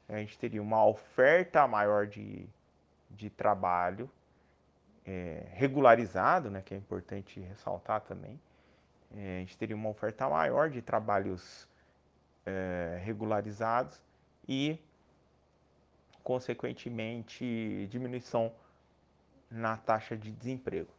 [0.10, 2.50] a gente teria uma oferta maior de,
[3.12, 4.10] de trabalho
[5.06, 8.42] é, regularizado, né, que é importante ressaltar também.
[9.16, 11.68] É, a gente teria uma oferta maior de trabalhos
[12.48, 14.07] é, regularizados
[14.48, 14.78] e,
[16.24, 18.52] consequentemente, diminuição
[19.50, 20.90] na taxa de desemprego.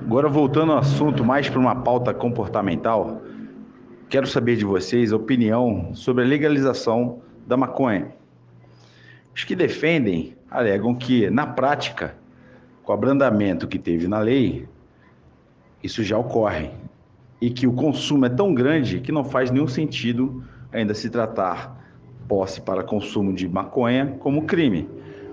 [0.00, 3.20] Agora, voltando ao assunto, mais para uma pauta comportamental,
[4.08, 8.14] quero saber de vocês a opinião sobre a legalização da maconha.
[9.34, 12.16] Os que defendem alegam que, na prática,
[12.84, 14.68] com o abrandamento que teve na lei,
[15.82, 16.70] isso já ocorre.
[17.40, 21.76] E que o consumo é tão grande que não faz nenhum sentido ainda se tratar
[22.26, 24.88] posse para consumo de maconha como crime.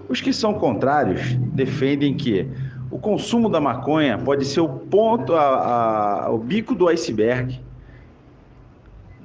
[0.07, 2.47] Os que são contrários defendem que
[2.91, 7.59] o consumo da maconha pode ser o ponto, a, a, o bico do iceberg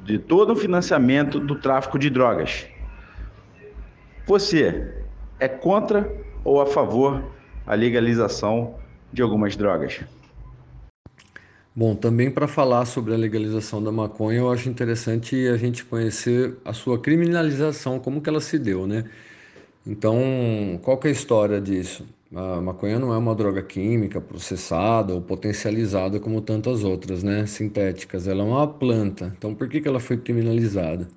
[0.04, 2.66] de todo o financiamento do tráfico de drogas.
[4.26, 4.94] Você
[5.38, 6.10] é contra
[6.42, 7.22] ou a favor
[7.66, 8.76] a legalização
[9.12, 10.00] de algumas drogas?
[11.78, 16.56] Bom, também para falar sobre a legalização da maconha, eu acho interessante a gente conhecer
[16.64, 19.08] a sua criminalização, como que ela se deu, né?
[19.86, 20.18] Então,
[20.82, 22.06] qual que é a história disso?
[22.34, 28.28] A maconha não é uma droga química processada ou potencializada como tantas outras, né, sintéticas.
[28.28, 29.32] Ela é uma planta.
[29.38, 31.08] Então, por que que ela foi criminalizada?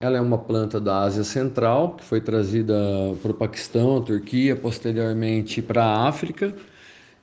[0.00, 2.74] Ela é uma planta da Ásia Central, que foi trazida
[3.22, 6.54] para o Paquistão, Turquia, posteriormente para a África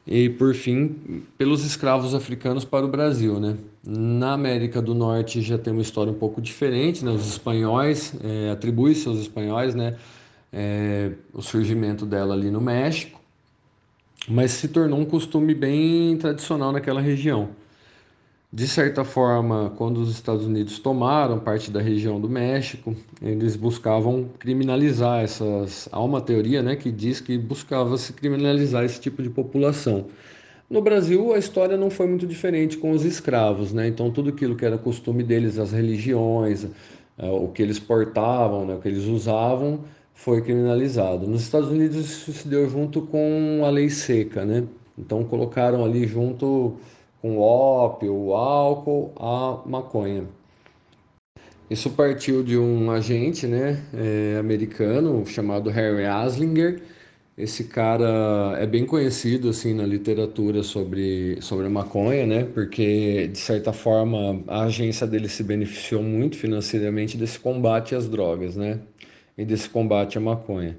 [0.05, 3.39] e, por fim, pelos escravos africanos para o Brasil.
[3.39, 3.57] Né?
[3.85, 7.11] Na América do Norte já tem uma história um pouco diferente, né?
[7.11, 9.95] os espanhóis, é, atribui-se aos espanhóis né?
[10.51, 13.21] É, o surgimento dela ali no México,
[14.27, 17.49] mas se tornou um costume bem tradicional naquela região.
[18.51, 24.27] De certa forma, quando os Estados Unidos tomaram parte da região do México, eles buscavam
[24.39, 25.87] criminalizar essas.
[25.91, 30.07] Há uma teoria né, que diz que buscava se criminalizar esse tipo de população.
[30.67, 33.87] No Brasil, a história não foi muito diferente com os escravos, né?
[33.87, 36.65] Então, tudo aquilo que era costume deles, as religiões,
[37.19, 39.81] é, o que eles portavam, né, o que eles usavam,
[40.13, 41.27] foi criminalizado.
[41.27, 44.63] Nos Estados Unidos, isso se deu junto com a lei seca, né?
[44.97, 46.77] Então, colocaram ali junto
[47.21, 50.25] com o ópio, o álcool, a maconha.
[51.69, 56.81] Isso partiu de um agente né, é, americano chamado Harry Aslinger.
[57.37, 62.43] Esse cara é bem conhecido assim na literatura sobre, sobre a maconha, né?
[62.43, 68.57] Porque de certa forma a agência dele se beneficiou muito financeiramente desse combate às drogas,
[68.57, 68.79] né?
[69.37, 70.77] E desse combate à maconha.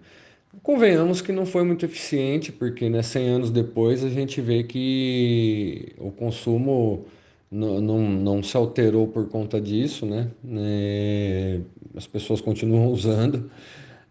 [0.63, 5.95] Convenhamos que não foi muito eficiente, porque né, 100 anos depois a gente vê que
[5.97, 7.07] o consumo
[7.51, 10.31] não, não, não se alterou por conta disso, né?
[10.59, 11.61] É,
[11.97, 13.51] as pessoas continuam usando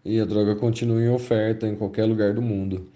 [0.04, 2.88] e a droga continua em oferta em qualquer lugar do mundo.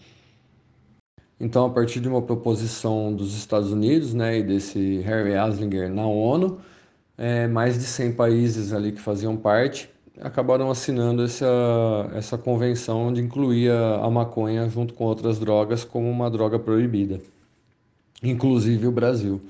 [1.38, 6.06] Então, a partir de uma proposição dos Estados Unidos né, e desse Harry Aslinger na
[6.06, 6.60] ONU,
[7.19, 9.90] é, mais de 100 países ali que faziam parte
[10.21, 11.46] acabaram assinando essa,
[12.15, 17.21] essa convenção de incluir a, a maconha junto com outras drogas como uma droga proibida,
[18.23, 19.40] inclusive o Brasil.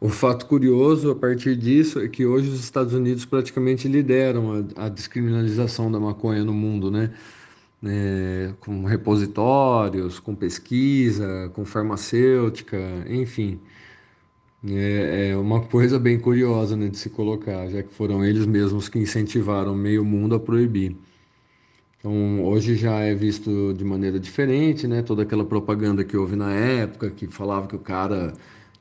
[0.00, 4.86] O fato curioso a partir disso é que hoje os Estados Unidos praticamente lideram a,
[4.86, 7.10] a descriminalização da maconha no mundo, né?
[7.82, 13.60] É, com repositórios, com pesquisa, com farmacêutica, enfim.
[14.66, 18.88] É, é uma coisa bem curiosa né, de se colocar, já que foram eles mesmos
[18.88, 20.96] que incentivaram meio mundo a proibir.
[21.98, 25.02] Então, hoje já é visto de maneira diferente, né?
[25.02, 28.32] Toda aquela propaganda que houve na época, que falava que o cara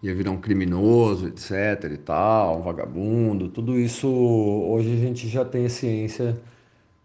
[0.01, 5.43] ia virar um criminoso, etc e tal, um vagabundo, tudo isso hoje a gente já
[5.45, 6.41] tem ciência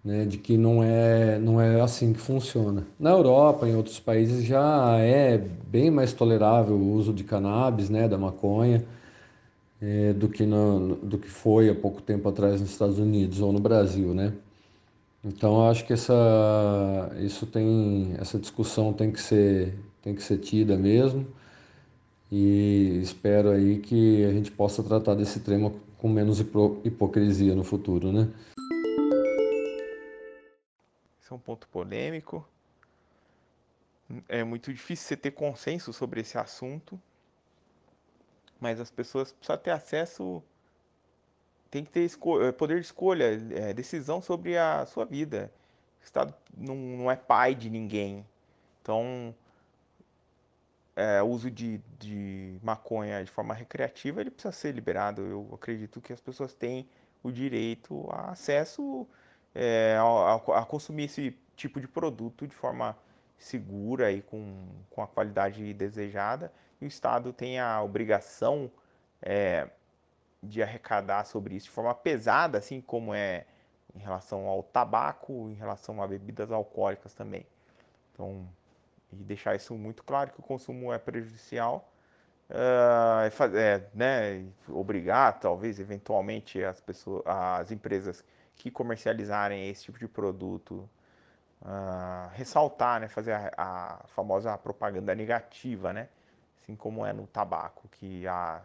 [0.05, 2.87] né, de que não é, não é assim que funciona.
[2.99, 8.07] Na Europa, em outros países, já é bem mais tolerável o uso de cannabis, né,
[8.09, 8.85] da maconha,
[9.81, 13.53] é, do, que no, do que foi há pouco tempo atrás nos Estados Unidos ou
[13.53, 14.33] no Brasil, né?
[15.25, 16.15] Então, eu acho que essa,
[17.21, 21.27] isso tem, essa discussão tem que ser, tem que ser tida mesmo
[22.31, 26.41] e espero aí que a gente possa tratar desse tema com menos
[26.85, 28.29] hipocrisia no futuro, né?
[31.35, 32.49] É um ponto polêmico.
[34.29, 37.01] É muito difícil você ter consenso sobre esse assunto,
[38.61, 40.41] mas as pessoas precisam ter acesso,
[41.71, 42.09] tem que ter
[42.43, 45.53] eh, poder de escolha, é, decisão sobre a sua vida.
[46.01, 48.25] O Estado não, não é pai de ninguém.
[48.81, 49.35] Então,
[50.95, 55.23] é, uso de, de maconha de forma recreativa ele precisa ser liberado.
[55.23, 56.89] Eu acredito que as pessoas têm
[57.25, 59.05] o direito a acesso
[59.55, 62.97] é, a, a, consumir esse tipo de produto de forma
[63.39, 66.53] segura e com, com a qualidade desejada.
[66.81, 68.71] E o Estado tem a obrigação
[69.23, 69.69] é,
[70.43, 73.47] de arrecadar sobre isso de forma pesada, assim como é
[73.95, 77.47] em relação ao tabaco, em relação a bebidas alcoólicas também.
[78.13, 78.47] Então,
[79.13, 81.89] e deixar isso muito claro que o consumo é prejudicial,
[82.51, 88.25] uh, é, né, obrigar talvez eventualmente as pessoas, as empresas
[88.57, 90.89] que comercializarem esse tipo de produto,
[91.63, 96.09] uh, ressaltar, né, fazer a, a, famosa propaganda negativa, né,
[96.63, 98.63] assim como é no tabaco, que há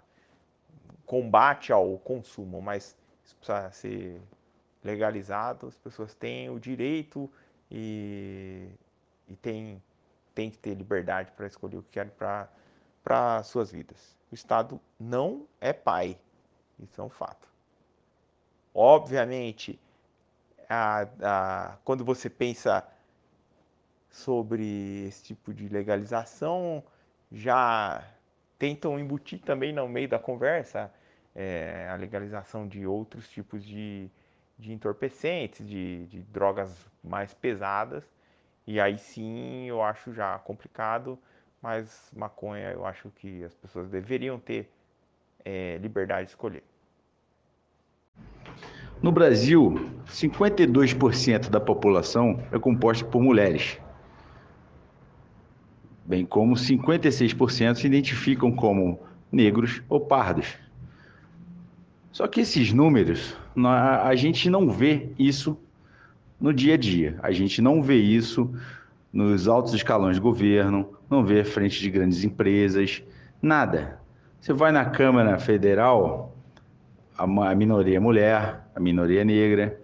[1.06, 4.22] combate ao consumo, mas isso precisa ser
[4.84, 7.30] legalizado, as pessoas têm o direito
[7.70, 8.70] e,
[9.28, 9.82] e têm,
[10.34, 12.14] têm que ter liberdade para escolher o que querem
[13.04, 14.16] para suas vidas.
[14.32, 16.18] O Estado não é pai,
[16.80, 17.49] isso é um fato.
[18.74, 19.80] Obviamente,
[20.70, 22.86] a, a, quando você pensa
[24.10, 26.84] sobre esse tipo de legalização,
[27.32, 28.04] já
[28.58, 30.92] tentam embutir também no meio da conversa
[31.36, 34.10] é, a legalização de outros tipos de,
[34.58, 38.04] de entorpecentes, de, de drogas mais pesadas.
[38.68, 41.18] E aí sim eu acho já complicado,
[41.62, 44.70] mas maconha eu acho que as pessoas deveriam ter
[45.46, 46.64] é, liberdade de escolher.
[49.02, 53.80] No Brasil, 52% da população é composta por mulheres,
[56.06, 59.00] bem como 56% se identificam como
[59.32, 60.58] negros ou pardos.
[62.12, 65.58] Só que esses números, a gente não vê isso
[66.38, 67.18] no dia a dia.
[67.24, 68.54] A gente não vê isso
[69.14, 73.02] nos altos escalões de governo, não vê frente de grandes empresas,
[73.42, 74.00] nada.
[74.42, 76.36] Você vai na Câmara Federal,
[77.20, 79.78] a minoria é mulher, a minoria negra.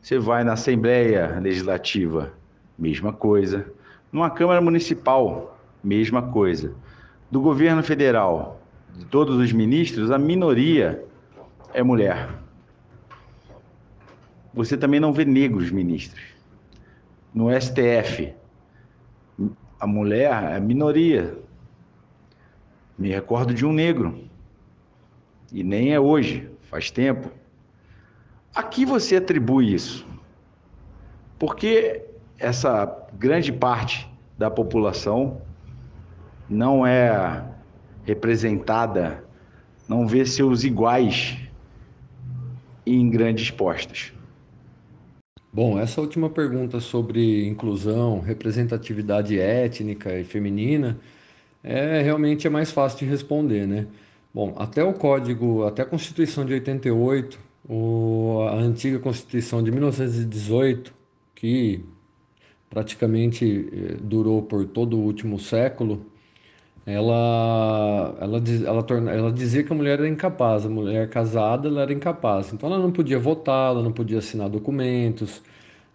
[0.00, 2.32] Você vai na Assembleia Legislativa,
[2.76, 3.64] mesma coisa.
[4.10, 6.74] Numa Câmara Municipal, mesma coisa.
[7.30, 8.60] Do governo federal,
[8.96, 11.04] de todos os ministros, a minoria
[11.72, 12.28] é mulher.
[14.52, 16.22] Você também não vê negros ministros.
[17.32, 18.34] No STF,
[19.78, 21.38] a mulher é minoria.
[22.98, 24.18] Me recordo de um negro.
[25.52, 27.30] E nem é hoje faz tempo.
[28.54, 30.06] A que você atribui isso?
[31.38, 32.02] Porque
[32.38, 34.08] essa grande parte
[34.38, 35.42] da população
[36.48, 37.44] não é
[38.04, 39.22] representada,
[39.86, 41.38] não vê seus iguais
[42.86, 44.14] em grandes postos.
[45.52, 50.98] Bom, essa última pergunta sobre inclusão, representatividade étnica e feminina
[51.62, 53.86] é realmente é mais fácil de responder, né?
[54.34, 60.94] Bom, até o código, até a Constituição de 88, o, a antiga Constituição de 1918,
[61.34, 61.84] que
[62.70, 66.06] praticamente eh, durou por todo o último século,
[66.86, 71.82] ela, ela, ela, torna, ela dizia que a mulher era incapaz, a mulher casada ela
[71.82, 72.52] era incapaz.
[72.52, 75.42] Então ela não podia votar, ela não podia assinar documentos,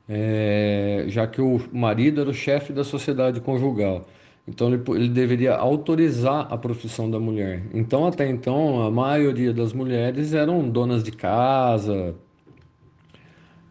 [0.08, 4.08] é, já que o marido era o chefe da sociedade conjugal.
[4.48, 7.64] Então ele, ele deveria autorizar a profissão da mulher.
[7.74, 12.16] Então até então a maioria das mulheres eram donas de casa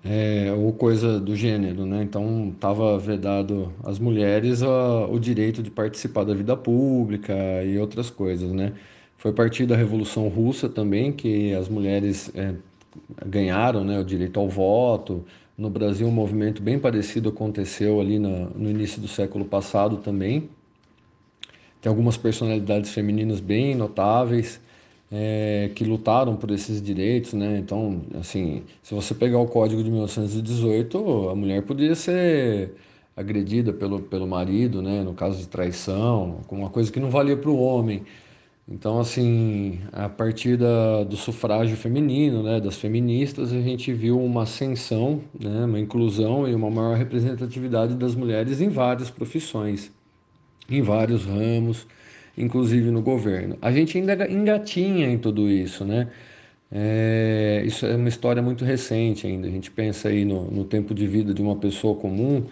[0.05, 2.03] é, ou coisa do gênero, né?
[2.03, 8.11] Então estava vedado às mulheres a, o direito de participar da vida pública e outras
[8.11, 8.73] coisas, né?
[9.17, 12.55] Foi a partir da Revolução Russa também que as mulheres é,
[13.27, 15.25] ganharam né, o direito ao voto,
[15.59, 20.51] No Brasil, um movimento bem parecido aconteceu ali no, no início do século passado também.
[21.87, 24.61] Tem algumas personalidades femininas bem notáveis
[25.09, 27.59] é, que lutaram por esses direitos, né?
[27.59, 32.73] Então, assim, se você pegar o Código de 1918, a mulher podia ser
[33.17, 35.05] agredida pelo, pelo marido, né?
[35.05, 38.03] No caso de traição, uma coisa que não valia para o homem.
[38.69, 44.43] Então, assim, a partir da, do sufrágio feminino, né, das feministas, a gente viu uma
[44.43, 49.93] ascensão, né, uma inclusão e uma maior representatividade das mulheres em várias profissões,
[50.69, 51.87] em vários ramos,
[52.37, 53.57] inclusive no governo.
[53.63, 56.09] A gente ainda engatinha em tudo isso, né?
[56.71, 59.47] É, isso é uma história muito recente ainda.
[59.47, 62.45] A gente pensa aí no, no tempo de vida de uma pessoa comum,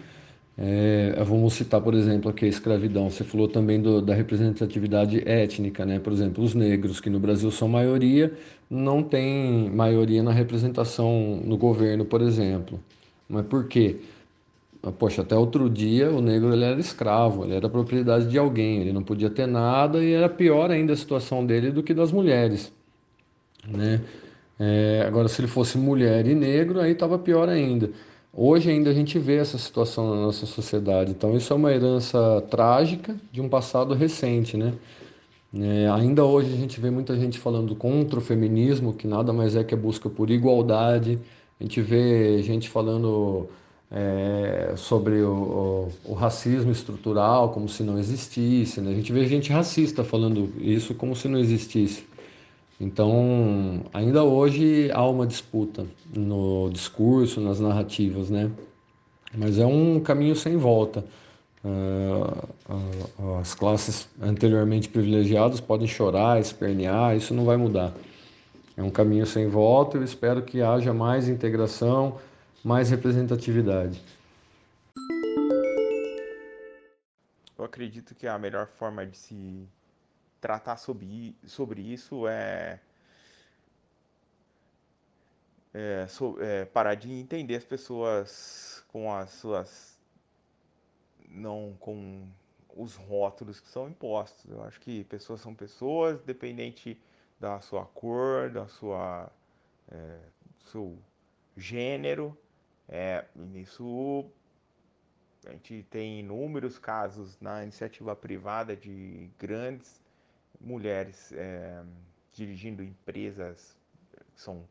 [0.57, 3.09] é, vamos citar, por exemplo, aqui a escravidão.
[3.09, 5.99] Você falou também do, da representatividade étnica, né?
[5.99, 8.33] Por exemplo, os negros, que no Brasil são maioria,
[8.69, 12.79] não tem maioria na representação no governo, por exemplo.
[13.27, 13.97] Mas por quê?
[14.85, 18.81] Ah, poxa, até outro dia o negro ele era escravo, ele era propriedade de alguém,
[18.81, 22.11] ele não podia ter nada e era pior ainda a situação dele do que das
[22.11, 22.71] mulheres,
[23.67, 24.01] né?
[24.59, 27.89] É, agora, se ele fosse mulher e negro, aí estava pior ainda.
[28.31, 32.41] Hoje ainda a gente vê essa situação na nossa sociedade, então isso é uma herança
[32.49, 34.73] trágica de um passado recente, né?
[35.53, 39.55] É, ainda hoje a gente vê muita gente falando contra o feminismo, que nada mais
[39.55, 41.19] é que a busca por igualdade.
[41.59, 43.49] A gente vê gente falando
[43.91, 48.81] é, sobre o, o, o, racismo estrutural como se não existisse.
[48.81, 48.91] Né?
[48.91, 52.05] A gente vê gente racista falando isso como se não existisse.
[52.79, 58.51] Então, ainda hoje há uma disputa no discurso, nas narrativas, né?
[59.33, 61.05] Mas é um caminho sem volta.
[61.63, 67.93] Uh, as classes anteriormente privilegiadas podem chorar, espernear, isso não vai mudar.
[68.77, 69.97] É um caminho sem volta.
[69.97, 72.17] Eu espero que haja mais integração,
[72.65, 74.01] mais representatividade.
[77.55, 79.69] Eu acredito que a melhor forma de se
[80.41, 82.79] tratar sobre, sobre isso é,
[85.71, 89.99] é, so, é, parar de entender as pessoas com as suas
[91.29, 92.27] não com
[92.75, 94.49] os rótulos que são impostos.
[94.49, 96.99] Eu acho que pessoas são pessoas, dependente
[97.39, 99.31] da sua cor, da sua
[99.91, 100.17] é,
[100.71, 100.97] seu
[101.55, 102.35] gênero.
[102.87, 104.29] É, nisso
[105.45, 110.01] a gente tem inúmeros casos na iniciativa privada de grandes
[110.59, 111.83] mulheres é,
[112.33, 113.77] dirigindo empresas
[114.33, 114.67] que são,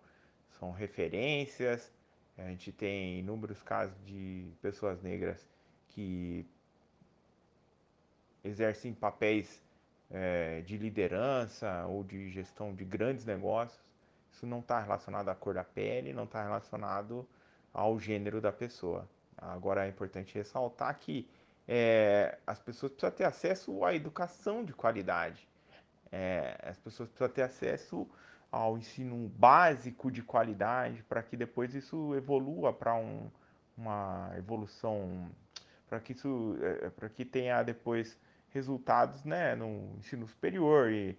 [0.59, 1.93] são referências.
[2.37, 5.47] A gente tem inúmeros casos de pessoas negras
[5.91, 6.45] que
[8.43, 9.63] exercem papéis
[10.11, 13.81] é, de liderança ou de gestão de grandes negócios.
[14.33, 17.27] Isso não está relacionado à cor da pele, não está relacionado
[17.75, 19.09] ao gênero da pessoa.
[19.37, 21.29] Agora é importante ressaltar que
[21.67, 25.49] é, as pessoas precisam ter acesso à educação de qualidade.
[26.13, 28.09] É, as pessoas precisam ter acesso
[28.51, 33.29] ao ensino básico de qualidade para que depois isso evolua para um,
[33.77, 35.29] uma evolução,
[35.89, 38.17] para que isso, é, para que tenha depois
[38.51, 41.19] resultados, né, no ensino superior e,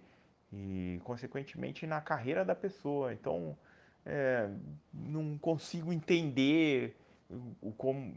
[0.50, 3.12] e consequentemente na carreira da pessoa.
[3.12, 3.56] Então,
[4.06, 4.48] é,
[4.92, 6.96] não consigo entender
[7.60, 8.14] o, como,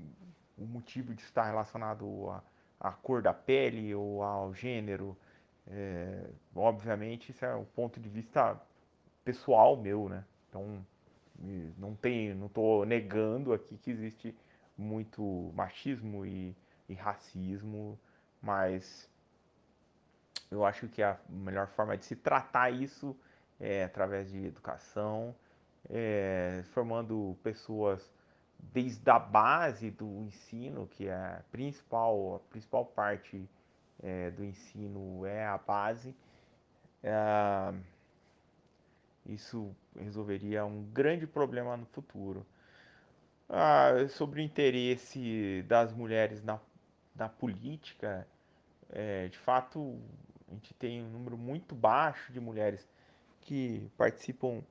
[0.58, 2.44] o motivo de estar relacionado à,
[2.80, 5.18] à cor da pele ou ao gênero
[5.70, 6.26] é,
[6.56, 8.60] obviamente, isso é um ponto de vista
[9.24, 10.26] pessoal meu, né?
[10.50, 10.84] Então,
[11.78, 14.36] não tem, não estou negando aqui que existe
[14.78, 16.56] muito machismo e,
[16.88, 18.00] e, racismo,
[18.42, 19.08] mas
[20.50, 23.16] eu acho que a melhor forma de se tratar isso
[23.60, 25.36] é através de educação,
[25.88, 28.11] é, formando pessoas
[28.59, 33.47] desde a base do ensino, que é a principal, a principal parte
[34.01, 36.15] é, do ensino é a base,
[37.03, 37.73] é,
[39.25, 42.45] isso resolveria um grande problema no futuro.
[43.47, 46.59] Ah, sobre o interesse das mulheres na,
[47.15, 48.27] na política,
[48.91, 49.99] é, de fato,
[50.47, 52.88] a gente tem um número muito baixo de mulheres
[53.41, 54.61] que participam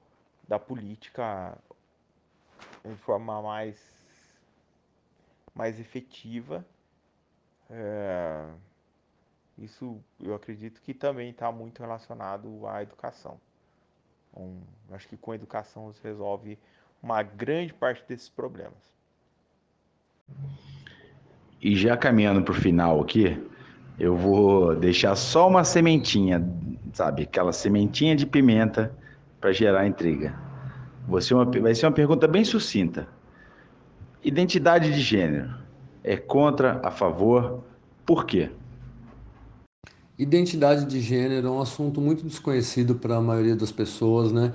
[0.49, 1.57] da política
[2.85, 3.79] de forma mais,
[5.55, 6.65] mais efetiva.
[7.71, 8.47] É,
[9.59, 13.39] isso eu acredito que também está muito relacionado à educação.
[14.35, 14.61] Um,
[14.93, 16.59] acho que com a educação se resolve
[17.03, 18.97] uma grande parte desses problemas.
[21.61, 23.37] E já caminhando para o final aqui,
[23.99, 26.43] eu vou deixar só uma sementinha,
[26.93, 27.23] sabe?
[27.25, 28.95] Aquela sementinha de pimenta
[29.41, 30.35] para gerar intriga.
[31.07, 33.09] Vai ser, uma, vai ser uma pergunta bem sucinta.
[34.23, 35.55] Identidade de gênero.
[36.03, 37.65] É contra, a favor?
[38.05, 38.51] Por quê?
[40.19, 44.53] Identidade de gênero é um assunto muito desconhecido para a maioria das pessoas, né?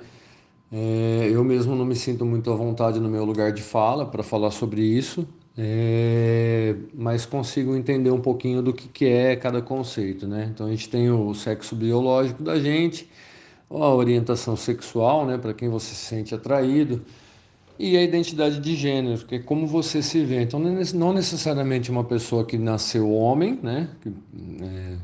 [0.70, 4.22] É, eu mesmo não me sinto muito à vontade no meu lugar de fala para
[4.22, 5.26] falar sobre isso,
[5.56, 10.50] é, mas consigo entender um pouquinho do que, que é cada conceito, né?
[10.52, 13.08] Então a gente tem o sexo biológico da gente,
[13.70, 17.02] a orientação sexual, né, para quem você se sente atraído,
[17.78, 20.42] e a identidade de gênero, que é como você se vê.
[20.42, 24.08] Então não necessariamente uma pessoa que nasceu homem, né, que
[24.62, 24.96] é,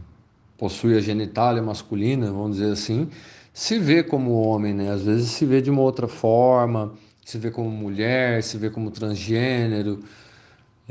[0.57, 3.09] possui a genitália masculina, vamos dizer assim,
[3.53, 4.91] se vê como homem, né?
[4.91, 6.93] Às vezes se vê de uma outra forma,
[7.25, 10.01] se vê como mulher, se vê como transgênero.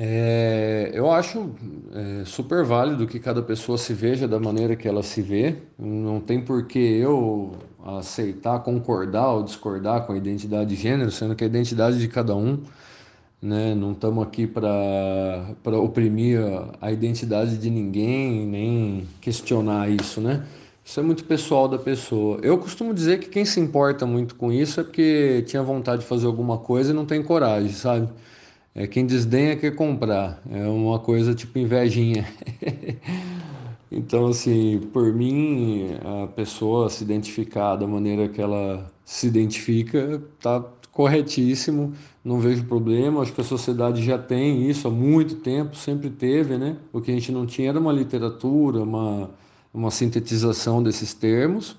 [0.02, 1.54] É, eu acho
[1.94, 5.58] é, super válido que cada pessoa se veja da maneira que ela se vê.
[5.78, 7.52] Não tem por que eu
[7.84, 12.34] aceitar, concordar ou discordar com a identidade de gênero, sendo que a identidade de cada
[12.34, 12.64] um,
[13.42, 13.76] né?
[13.76, 20.46] Não estamos aqui para oprimir a, a identidade de ninguém, nem questionar isso, né?
[20.86, 22.40] Isso é muito pessoal da pessoa.
[22.42, 26.08] Eu costumo dizer que quem se importa muito com isso é porque tinha vontade de
[26.08, 28.10] fazer alguma coisa e não tem coragem, sabe?
[28.80, 30.42] É quem desdenha quer comprar.
[30.50, 32.26] É uma coisa tipo invejinha.
[33.92, 35.90] então, assim, por mim,
[36.24, 40.64] a pessoa se identificar da maneira que ela se identifica tá
[40.94, 41.92] corretíssimo.
[42.24, 43.22] Não vejo problema.
[43.22, 46.78] Acho que a sociedade já tem isso há muito tempo, sempre teve, né?
[46.94, 49.30] O que a gente não tinha era uma literatura, uma
[49.74, 51.78] uma sintetização desses termos,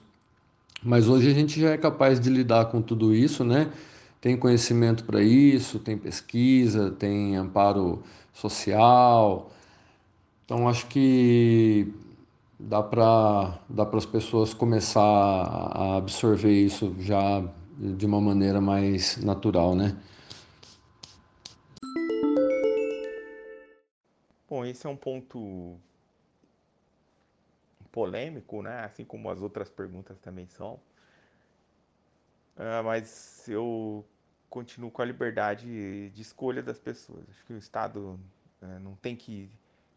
[0.82, 3.70] mas hoje a gente já é capaz de lidar com tudo isso, né?
[4.20, 8.02] Tem conhecimento para isso, tem pesquisa, tem amparo
[8.34, 9.50] social.
[10.44, 11.90] Então acho que
[12.58, 17.42] dá para dá para as pessoas começar a absorver isso já
[17.78, 19.96] de uma maneira mais natural, né?
[24.46, 25.78] Bom, esse é um ponto
[27.90, 28.80] polêmico, né?
[28.80, 30.78] Assim como as outras perguntas também são.
[32.56, 34.04] Uh, mas eu
[34.48, 37.24] continuo com a liberdade de escolha das pessoas.
[37.30, 38.20] Acho que o Estado
[38.62, 39.50] uh, não tem que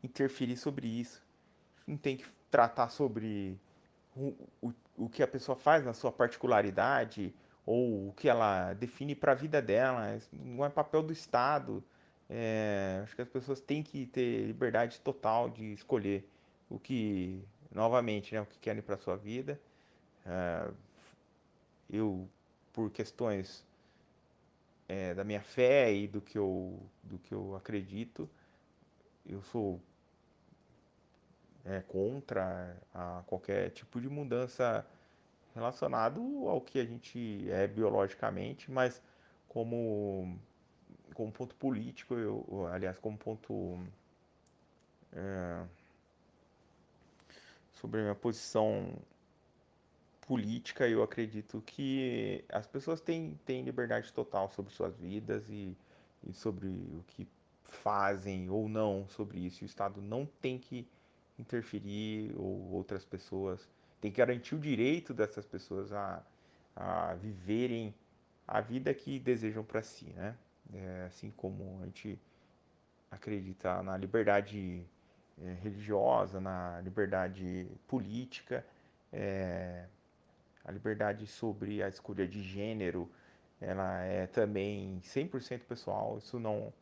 [0.04, 1.22] interferir sobre isso,
[1.88, 3.60] não tem que tratar sobre
[4.16, 7.34] o, o, o que a pessoa faz na sua particularidade
[7.66, 10.20] ou o que ela define para a vida dela.
[10.32, 11.84] Não é papel do Estado.
[12.30, 16.28] É, acho que as pessoas têm que ter liberdade total de escolher
[16.70, 19.60] o que novamente, né, o que querem para sua vida.
[20.26, 20.74] Uh,
[21.89, 22.30] eu,
[22.74, 23.65] por questões
[24.89, 28.30] é, da minha fé e do que eu, do que eu acredito,
[29.26, 29.80] eu sou
[31.65, 34.86] é, contra a qualquer tipo de mudança
[35.55, 36.19] relacionado
[36.49, 39.01] ao que a gente é biologicamente, mas
[39.47, 40.38] como
[41.13, 43.80] como ponto político, eu, aliás, como ponto
[45.13, 45.63] é,
[47.74, 48.93] sobre a minha posição
[50.28, 55.78] política, eu acredito que as pessoas têm, têm liberdade total sobre suas vidas e,
[56.28, 57.28] e sobre o que
[57.63, 59.63] fazem ou não sobre isso.
[59.63, 60.88] O Estado não tem que
[61.38, 63.67] interferir ou outras pessoas
[64.03, 66.21] tem que garantir o direito dessas pessoas a,
[66.76, 67.95] a viverem
[68.45, 70.36] a vida que desejam para si, né?
[70.74, 72.19] É, assim como a gente
[73.09, 74.86] acredita na liberdade
[75.41, 78.65] é, religiosa, na liberdade política,
[79.13, 79.86] é,
[80.66, 83.09] a liberdade sobre a escolha de gênero,
[83.59, 86.74] ela é também 100% pessoal, isso não,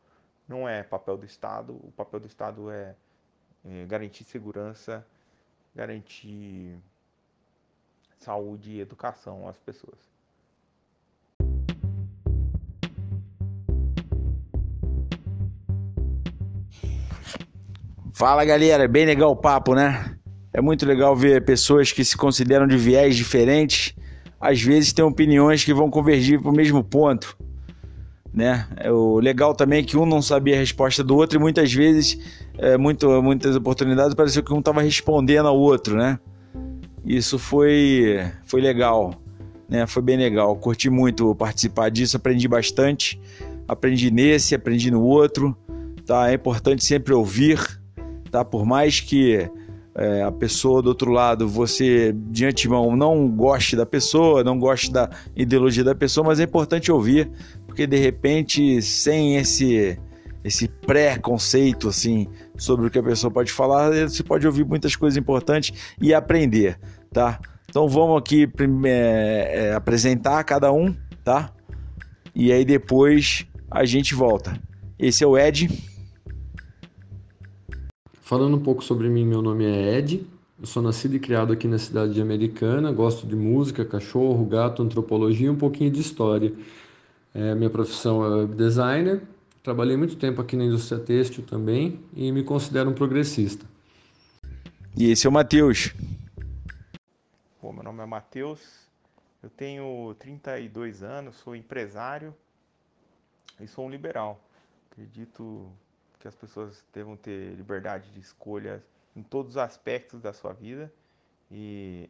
[0.48, 2.94] não é papel do Estado, o papel do Estado é,
[3.64, 5.06] é garantir segurança,
[5.74, 6.78] garantir
[8.18, 10.12] saúde e educação às pessoas.
[18.14, 20.16] Fala galera, bem legal o papo, né?
[20.52, 23.94] É muito legal ver pessoas que se consideram de viés diferentes,
[24.38, 27.36] às vezes têm opiniões que vão convergir para o mesmo ponto,
[28.34, 28.66] né?
[28.76, 31.72] É o legal também é que um não sabia a resposta do outro e muitas
[31.72, 32.18] vezes,
[32.58, 36.18] é, muito, muitas oportunidades, pareceu que um estava respondendo ao outro, né?
[37.04, 39.14] Isso foi, foi legal,
[39.68, 39.86] né?
[39.86, 43.18] Foi bem legal, curti muito participar disso, aprendi bastante,
[43.66, 45.56] aprendi nesse, aprendi no outro,
[46.04, 46.30] tá?
[46.30, 47.58] É importante sempre ouvir
[48.32, 48.42] tá?
[48.42, 49.48] Por mais que
[49.94, 54.90] é, a pessoa do outro lado, você de antemão não goste da pessoa, não goste
[54.90, 57.30] da ideologia da pessoa, mas é importante ouvir,
[57.66, 59.98] porque de repente, sem esse
[60.44, 62.26] esse pré-conceito assim
[62.56, 66.80] sobre o que a pessoa pode falar, você pode ouvir muitas coisas importantes e aprender,
[67.12, 67.38] tá?
[67.68, 68.50] Então vamos aqui
[68.84, 71.52] é, é, apresentar cada um, tá?
[72.34, 74.60] E aí depois a gente volta.
[74.98, 75.68] Esse é o Ed.
[78.32, 80.26] Falando um pouco sobre mim, meu nome é Ed.
[80.58, 82.90] Eu sou nascido e criado aqui na cidade de Americana.
[82.90, 86.50] Gosto de música, cachorro, gato, antropologia e um pouquinho de história.
[87.34, 89.22] É, minha profissão é web designer.
[89.62, 93.66] Trabalhei muito tempo aqui na indústria têxtil também e me considero um progressista.
[94.96, 95.92] E esse é o Matheus.
[97.60, 98.88] Bom, meu nome é Matheus,
[99.42, 102.34] eu tenho 32 anos, sou empresário
[103.60, 104.42] e sou um liberal.
[104.90, 105.70] Acredito
[106.22, 108.80] que as pessoas devam ter liberdade de escolha
[109.16, 110.90] em todos os aspectos da sua vida
[111.50, 112.08] e,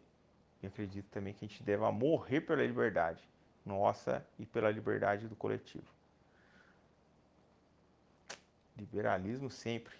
[0.62, 3.26] e acredito também que a gente deva morrer pela liberdade
[3.64, 5.86] nossa e pela liberdade do coletivo.
[8.76, 9.94] Liberalismo sempre.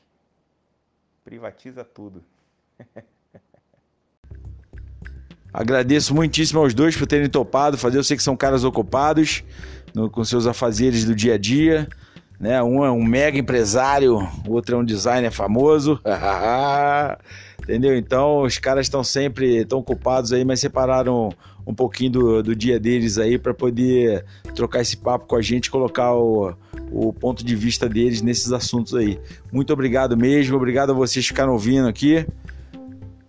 [1.24, 2.22] Privatiza tudo.
[5.50, 7.96] Agradeço muitíssimo aos dois por terem topado fazer.
[7.96, 9.42] Eu sei que são caras ocupados
[9.94, 11.88] no, com seus afazeres do dia a dia.
[12.42, 12.60] Né?
[12.60, 14.16] Um é um mega empresário,
[14.48, 16.00] o outro é um designer famoso.
[17.62, 17.96] Entendeu?
[17.96, 21.30] Então os caras estão sempre tão ocupados aí, mas separaram
[21.64, 24.24] um pouquinho do, do dia deles aí para poder
[24.56, 26.52] trocar esse papo com a gente, colocar o,
[26.90, 29.20] o ponto de vista deles nesses assuntos aí.
[29.52, 32.26] Muito obrigado mesmo, obrigado a vocês que ficaram ouvindo aqui.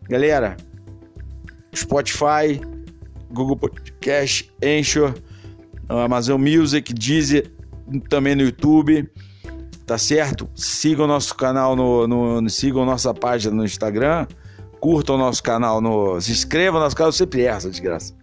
[0.10, 0.58] Galera,
[1.76, 2.60] Spotify,
[3.32, 5.14] Google Podcast, Anchor,
[5.88, 7.52] Amazon Music, Deezer,
[8.10, 9.10] também no YouTube,
[9.86, 10.50] tá certo?
[10.56, 14.28] Sigam nosso canal no, no, sigam nossa página no Instagram,
[14.80, 18.14] curtam nosso canal no, se inscrevam no nosso canal, sempre erra desgraça,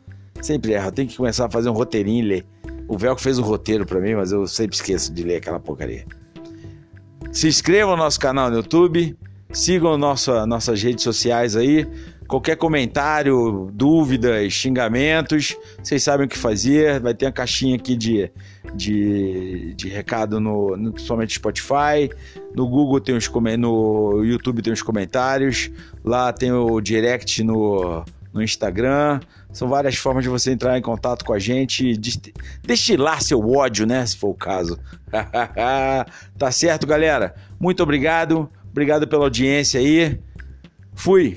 [0.41, 2.47] sempre erra, tem que começar a fazer um roteirinho e ler.
[2.89, 6.05] O Velcro fez um roteiro para mim, mas eu sempre esqueço de ler aquela porcaria.
[7.31, 9.17] Se inscrevam no nosso canal no YouTube,
[9.53, 11.87] sigam nossa, nossas redes sociais aí,
[12.31, 17.01] Qualquer comentário, dúvidas, xingamentos, vocês sabem o que fazer.
[17.01, 18.31] Vai ter uma caixinha aqui de,
[18.73, 20.95] de, de recado no, no
[21.29, 22.09] Spotify.
[22.55, 23.29] No Google tem os
[23.59, 25.73] no YouTube tem os comentários.
[26.05, 29.19] Lá tem o direct no, no Instagram.
[29.53, 31.99] São várias formas de você entrar em contato com a gente e
[32.63, 34.07] destilar seu ódio, né?
[34.07, 34.79] Se for o caso.
[36.39, 37.35] tá certo, galera?
[37.59, 38.49] Muito obrigado.
[38.71, 40.21] Obrigado pela audiência aí.
[40.95, 41.37] Fui.